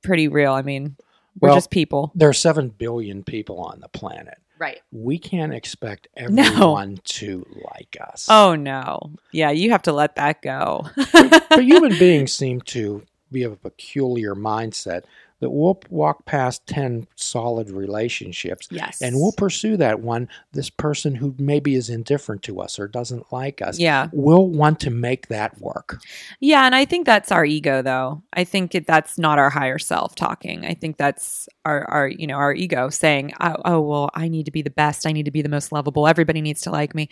pretty 0.02 0.28
real. 0.28 0.52
I 0.52 0.62
mean, 0.62 0.96
we're 1.40 1.48
Well- 1.48 1.56
just 1.56 1.70
people. 1.70 2.12
There 2.14 2.28
are 2.28 2.32
seven 2.34 2.68
billion 2.68 3.24
people 3.24 3.58
on 3.60 3.80
the 3.80 3.88
planet. 3.88 4.38
Right. 4.58 4.80
We 4.90 5.18
can't 5.18 5.54
expect 5.54 6.08
No. 6.28 6.42
everyone 6.42 6.98
to 7.04 7.46
like 7.72 7.96
us. 8.12 8.26
Oh, 8.28 8.54
no. 8.56 9.12
Yeah, 9.32 9.50
you 9.50 9.70
have 9.70 9.82
to 9.82 9.92
let 9.92 10.16
that 10.16 10.42
go. 10.42 10.86
but 11.12 11.46
human 11.62 11.96
beings 11.98 12.32
seem 12.32 12.60
to 12.62 13.02
be 13.30 13.42
of 13.44 13.52
a 13.52 13.56
peculiar 13.56 14.34
mindset 14.34 15.02
that 15.40 15.50
we'll 15.50 15.80
walk 15.90 16.24
past 16.24 16.66
10 16.66 17.06
solid 17.16 17.70
relationships 17.70 18.68
yes. 18.70 19.00
and 19.00 19.16
we'll 19.16 19.32
pursue 19.32 19.76
that 19.76 20.00
one 20.00 20.28
this 20.52 20.70
person 20.70 21.14
who 21.14 21.34
maybe 21.38 21.74
is 21.74 21.88
indifferent 21.88 22.42
to 22.42 22.60
us 22.60 22.78
or 22.78 22.88
doesn't 22.88 23.32
like 23.32 23.62
us 23.62 23.78
Yeah. 23.78 24.08
We'll 24.12 24.48
want 24.48 24.80
to 24.80 24.90
make 24.90 25.28
that 25.28 25.60
work 25.60 26.00
Yeah, 26.40 26.64
and 26.64 26.74
I 26.74 26.84
think 26.84 27.06
that's 27.06 27.32
our 27.32 27.44
ego 27.44 27.82
though. 27.82 28.22
I 28.32 28.44
think 28.44 28.74
it, 28.74 28.86
that's 28.86 29.18
not 29.18 29.38
our 29.38 29.50
higher 29.50 29.78
self 29.78 30.14
talking. 30.14 30.64
I 30.64 30.74
think 30.74 30.96
that's 30.96 31.48
our 31.64 31.84
our 31.90 32.08
you 32.08 32.26
know, 32.26 32.36
our 32.36 32.54
ego 32.54 32.88
saying, 32.90 33.32
"Oh, 33.40 33.56
oh 33.64 33.80
well, 33.80 34.10
I 34.14 34.28
need 34.28 34.44
to 34.46 34.50
be 34.50 34.62
the 34.62 34.70
best. 34.70 35.06
I 35.06 35.12
need 35.12 35.24
to 35.24 35.30
be 35.30 35.42
the 35.42 35.48
most 35.48 35.72
lovable. 35.72 36.06
Everybody 36.06 36.40
needs 36.40 36.60
to 36.62 36.70
like 36.70 36.94
me." 36.94 37.08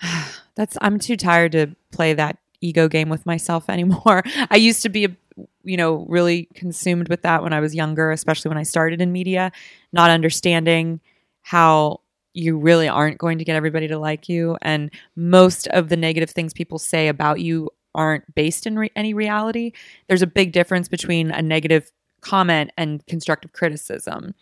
that's 0.54 0.76
I'm 0.80 0.98
too 0.98 1.16
tired 1.16 1.52
to 1.52 1.74
play 1.90 2.14
that 2.14 2.38
ego 2.60 2.88
game 2.88 3.08
with 3.08 3.26
myself 3.26 3.68
anymore. 3.68 4.22
I 4.50 4.56
used 4.56 4.82
to 4.82 4.88
be 4.88 5.16
you 5.64 5.76
know, 5.76 6.06
really 6.08 6.48
consumed 6.54 7.08
with 7.08 7.22
that 7.22 7.42
when 7.42 7.52
I 7.52 7.60
was 7.60 7.74
younger, 7.74 8.10
especially 8.10 8.48
when 8.48 8.58
I 8.58 8.62
started 8.62 9.00
in 9.00 9.12
media, 9.12 9.52
not 9.92 10.10
understanding 10.10 11.00
how 11.42 12.00
you 12.34 12.58
really 12.58 12.88
aren't 12.88 13.18
going 13.18 13.38
to 13.38 13.44
get 13.44 13.56
everybody 13.56 13.88
to 13.88 13.98
like 13.98 14.28
you. 14.28 14.56
And 14.62 14.90
most 15.16 15.68
of 15.68 15.88
the 15.88 15.96
negative 15.96 16.30
things 16.30 16.52
people 16.52 16.78
say 16.78 17.08
about 17.08 17.40
you 17.40 17.70
aren't 17.94 18.34
based 18.34 18.66
in 18.66 18.78
re- 18.78 18.90
any 18.96 19.12
reality. 19.12 19.72
There's 20.08 20.22
a 20.22 20.26
big 20.26 20.52
difference 20.52 20.88
between 20.88 21.30
a 21.30 21.42
negative 21.42 21.90
comment 22.22 22.70
and 22.78 23.04
constructive 23.06 23.52
criticism. 23.52 24.34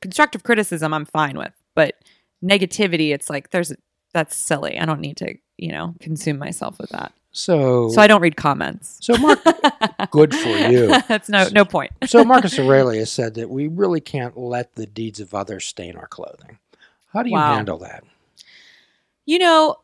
Constructive 0.00 0.42
criticism, 0.42 0.92
I'm 0.92 1.04
fine 1.04 1.38
with, 1.38 1.52
but 1.74 1.94
negativity, 2.44 3.14
it's 3.14 3.30
like 3.30 3.50
there's 3.50 3.72
that's 4.12 4.36
silly. 4.36 4.78
I 4.78 4.86
don't 4.86 5.00
need 5.00 5.18
to, 5.18 5.34
you 5.58 5.72
know, 5.72 5.94
consume 6.00 6.38
myself 6.38 6.78
with 6.78 6.90
that. 6.90 7.12
So, 7.36 7.90
So 7.90 8.00
I 8.00 8.06
don't 8.06 8.22
read 8.22 8.36
comments. 8.36 8.96
so 9.02 9.14
Mark, 9.18 9.38
good 10.10 10.34
for 10.34 10.56
you. 10.58 10.94
that's 11.06 11.28
no 11.28 11.46
no 11.52 11.64
point. 11.66 11.92
So 12.06 12.24
Marcus 12.24 12.58
Aurelius 12.58 13.12
said 13.12 13.34
that 13.34 13.50
we 13.50 13.68
really 13.68 14.00
can't 14.00 14.38
let 14.38 14.74
the 14.74 14.86
deeds 14.86 15.20
of 15.20 15.34
others 15.34 15.66
stain 15.66 15.96
our 15.96 16.06
clothing. 16.06 16.58
How 17.12 17.22
do 17.22 17.28
you 17.28 17.34
Wow. 17.36 17.54
handle 17.56 17.78
that? 17.78 18.04
You 19.26 19.38
know, 19.38 19.76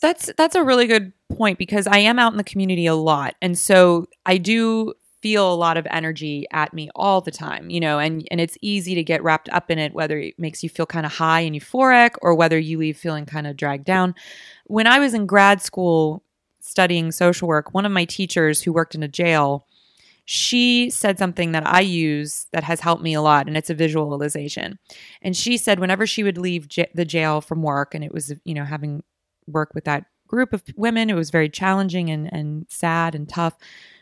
that's 0.00 0.30
that's 0.36 0.54
a 0.54 0.62
really 0.62 0.86
good 0.86 1.12
point 1.34 1.58
because 1.58 1.88
I 1.88 1.98
am 1.98 2.20
out 2.20 2.32
in 2.32 2.36
the 2.38 2.44
community 2.44 2.86
a 2.86 2.94
lot. 2.94 3.34
And 3.42 3.58
so 3.58 4.06
I 4.24 4.38
do 4.38 4.94
feel 5.22 5.52
a 5.52 5.54
lot 5.54 5.76
of 5.76 5.86
energy 5.90 6.46
at 6.52 6.72
me 6.74 6.88
all 6.94 7.20
the 7.20 7.30
time, 7.32 7.68
you 7.68 7.80
know, 7.80 7.98
and 7.98 8.26
and 8.30 8.40
it's 8.40 8.58
easy 8.60 8.94
to 8.94 9.02
get 9.02 9.24
wrapped 9.24 9.48
up 9.48 9.72
in 9.72 9.78
it 9.80 9.92
whether 9.92 10.18
it 10.18 10.38
makes 10.38 10.62
you 10.62 10.68
feel 10.68 10.86
kind 10.86 11.04
of 11.06 11.12
high 11.14 11.40
and 11.40 11.56
euphoric 11.56 12.10
or 12.22 12.34
whether 12.36 12.58
you 12.58 12.78
leave 12.78 12.96
feeling 12.96 13.26
kind 13.26 13.46
of 13.48 13.56
dragged 13.56 13.86
down. 13.86 14.14
When 14.66 14.86
I 14.86 15.00
was 15.00 15.14
in 15.14 15.26
grad 15.26 15.62
school 15.62 16.22
studying 16.62 17.12
social 17.12 17.46
work, 17.48 17.74
one 17.74 17.84
of 17.84 17.92
my 17.92 18.06
teachers 18.06 18.62
who 18.62 18.72
worked 18.72 18.94
in 18.94 19.02
a 19.02 19.08
jail 19.08 19.66
she 20.24 20.88
said 20.88 21.18
something 21.18 21.50
that 21.50 21.66
I 21.66 21.80
use 21.80 22.46
that 22.52 22.62
has 22.62 22.78
helped 22.78 23.02
me 23.02 23.12
a 23.12 23.20
lot, 23.20 23.48
and 23.48 23.56
it's 23.56 23.70
a 23.70 23.74
visualization. 23.74 24.78
And 25.20 25.36
she 25.36 25.56
said 25.56 25.80
whenever 25.80 26.06
she 26.06 26.22
would 26.22 26.38
leave 26.38 26.68
j- 26.68 26.90
the 26.94 27.04
jail 27.04 27.40
from 27.40 27.60
work, 27.60 27.92
and 27.92 28.04
it 28.04 28.14
was, 28.14 28.32
you 28.44 28.54
know, 28.54 28.64
having 28.64 29.02
work 29.48 29.72
with 29.74 29.82
that 29.84 30.04
group 30.28 30.52
of 30.52 30.62
women, 30.76 31.10
it 31.10 31.16
was 31.16 31.30
very 31.30 31.48
challenging 31.48 32.08
and, 32.08 32.32
and 32.32 32.66
sad 32.68 33.16
and 33.16 33.28
tough. 33.28 33.56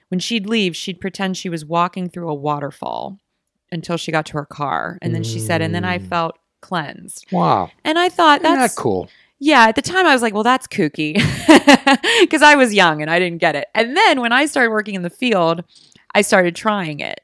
When 0.09 0.21
she'd 0.21 0.47
leave, 0.47 0.77
she'd 0.77 1.01
pretend 1.01 1.39
she 1.39 1.49
was 1.49 1.65
walking 1.65 2.11
through 2.11 2.29
a 2.29 2.35
waterfall 2.35 3.19
until 3.73 3.97
she 3.97 4.13
got 4.13 4.27
to 4.27 4.35
her 4.35 4.45
car. 4.47 4.99
And 5.01 5.15
then 5.15 5.25
she 5.25 5.39
said, 5.41 5.63
and 5.63 5.75
then 5.75 5.87
I 5.87 5.99
Mm. 5.99 6.07
felt 6.07 6.39
cleansed. 6.61 7.33
Wow, 7.33 7.71
And 7.83 7.99
I 7.99 8.11
thought 8.11 8.43
that's 8.43 8.75
that 8.75 8.81
cool? 8.81 9.09
Yeah, 9.41 9.65
at 9.69 9.75
the 9.75 9.83
time 9.83 10.07
I 10.07 10.13
was 10.13 10.21
like, 10.21 10.35
well, 10.35 10.43
that's 10.43 10.67
kooky 10.67 11.15
because 12.21 12.43
I 12.43 12.57
was 12.57 12.75
young 12.75 13.01
and 13.01 13.11
I 13.11 13.19
didn't 13.19 13.39
get 13.39 13.57
it. 13.57 13.69
And 13.75 13.97
then 13.97 14.21
when 14.21 14.33
I 14.33 14.45
started 14.45 14.71
working 14.71 14.95
in 14.95 15.03
the 15.03 15.11
field, 15.11 15.65
I 16.15 16.21
started 16.21 16.55
trying 16.55 17.01
it. 17.01 17.21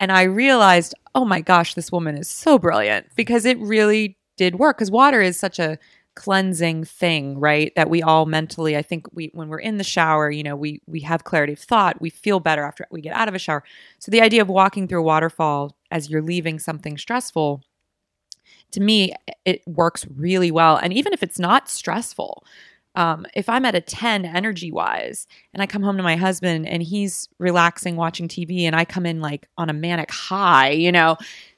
And 0.00 0.10
I 0.10 0.24
realized, 0.24 0.94
oh 1.14 1.24
my 1.24 1.40
gosh, 1.40 1.74
this 1.74 1.92
woman 1.92 2.18
is 2.18 2.28
so 2.28 2.58
brilliant 2.58 3.06
because 3.14 3.44
it 3.44 3.58
really 3.60 4.18
did 4.36 4.56
work. 4.56 4.76
Because 4.76 4.90
water 4.90 5.22
is 5.22 5.38
such 5.38 5.60
a 5.60 5.78
cleansing 6.16 6.84
thing, 6.84 7.38
right? 7.38 7.72
That 7.76 7.88
we 7.88 8.02
all 8.02 8.26
mentally, 8.26 8.76
I 8.76 8.82
think 8.82 9.06
we 9.12 9.30
when 9.32 9.48
we're 9.48 9.60
in 9.60 9.78
the 9.78 9.84
shower, 9.84 10.28
you 10.30 10.42
know, 10.42 10.56
we 10.56 10.82
we 10.86 11.00
have 11.00 11.22
clarity 11.22 11.52
of 11.52 11.60
thought, 11.60 12.00
we 12.00 12.10
feel 12.10 12.40
better 12.40 12.64
after 12.64 12.86
we 12.90 13.00
get 13.00 13.14
out 13.14 13.28
of 13.28 13.34
a 13.34 13.38
shower. 13.38 13.62
So 14.00 14.10
the 14.10 14.20
idea 14.20 14.42
of 14.42 14.48
walking 14.48 14.88
through 14.88 15.00
a 15.00 15.04
waterfall 15.04 15.76
as 15.92 16.10
you're 16.10 16.22
leaving 16.22 16.58
something 16.58 16.98
stressful 16.98 17.62
to 18.72 18.80
me 18.80 19.14
it 19.44 19.62
works 19.66 20.06
really 20.16 20.50
well. 20.50 20.76
And 20.76 20.92
even 20.92 21.12
if 21.12 21.22
it's 21.22 21.38
not 21.38 21.68
stressful 21.68 22.44
um, 22.96 23.26
if 23.34 23.48
i'm 23.48 23.66
at 23.66 23.74
a 23.74 23.80
10 23.80 24.24
energy 24.24 24.72
wise 24.72 25.26
and 25.52 25.62
i 25.62 25.66
come 25.66 25.82
home 25.82 25.98
to 25.98 26.02
my 26.02 26.16
husband 26.16 26.66
and 26.66 26.82
he's 26.82 27.28
relaxing 27.38 27.94
watching 27.94 28.26
tv 28.26 28.62
and 28.62 28.74
i 28.74 28.84
come 28.86 29.04
in 29.04 29.20
like 29.20 29.48
on 29.58 29.68
a 29.68 29.74
manic 29.74 30.10
high 30.10 30.70
you 30.70 30.90
know 30.90 31.16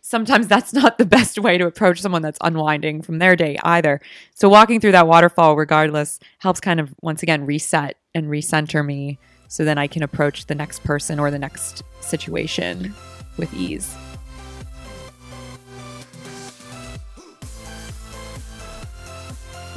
sometimes 0.08 0.48
that's 0.48 0.72
not 0.72 0.98
the 0.98 1.06
best 1.06 1.38
way 1.38 1.58
to 1.58 1.66
approach 1.66 2.00
someone 2.00 2.22
that's 2.22 2.38
unwinding 2.42 3.02
from 3.02 3.18
their 3.18 3.36
day 3.36 3.58
either. 3.62 4.00
So 4.34 4.48
walking 4.48 4.80
through 4.80 4.92
that 4.92 5.06
waterfall 5.06 5.54
regardless 5.54 6.18
helps 6.38 6.60
kind 6.60 6.80
of 6.80 6.94
once 7.02 7.22
again 7.22 7.44
reset 7.44 7.98
and 8.14 8.26
recenter 8.28 8.84
me 8.84 9.18
so 9.48 9.64
then 9.64 9.78
i 9.78 9.86
can 9.86 10.02
approach 10.02 10.46
the 10.46 10.54
next 10.54 10.82
person 10.82 11.18
or 11.18 11.30
the 11.30 11.38
next 11.38 11.82
situation 12.00 12.94
with 13.36 13.52
ease 13.54 13.94